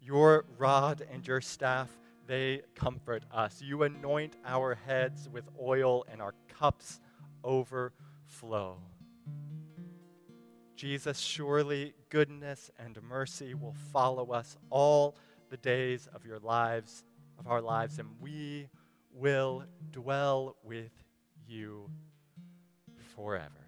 Your 0.00 0.46
rod 0.56 1.06
and 1.12 1.26
your 1.26 1.42
staff, 1.42 1.90
they 2.26 2.62
comfort 2.74 3.24
us. 3.30 3.60
You 3.62 3.82
anoint 3.82 4.36
our 4.46 4.74
heads 4.74 5.28
with 5.28 5.44
oil, 5.60 6.06
and 6.10 6.22
our 6.22 6.32
cups 6.58 6.98
overflow. 7.44 8.78
Jesus, 10.76 11.18
surely 11.18 11.92
goodness 12.08 12.70
and 12.78 12.98
mercy 13.02 13.52
will 13.54 13.76
follow 13.92 14.30
us 14.32 14.56
all 14.70 15.16
the 15.50 15.58
days 15.58 16.08
of 16.14 16.24
your 16.24 16.38
lives, 16.38 17.04
of 17.38 17.46
our 17.46 17.60
lives, 17.60 17.98
and 17.98 18.08
we 18.18 18.68
will 19.12 19.64
dwell 19.92 20.56
with 20.64 20.92
you 21.46 21.90
forever. 23.14 23.65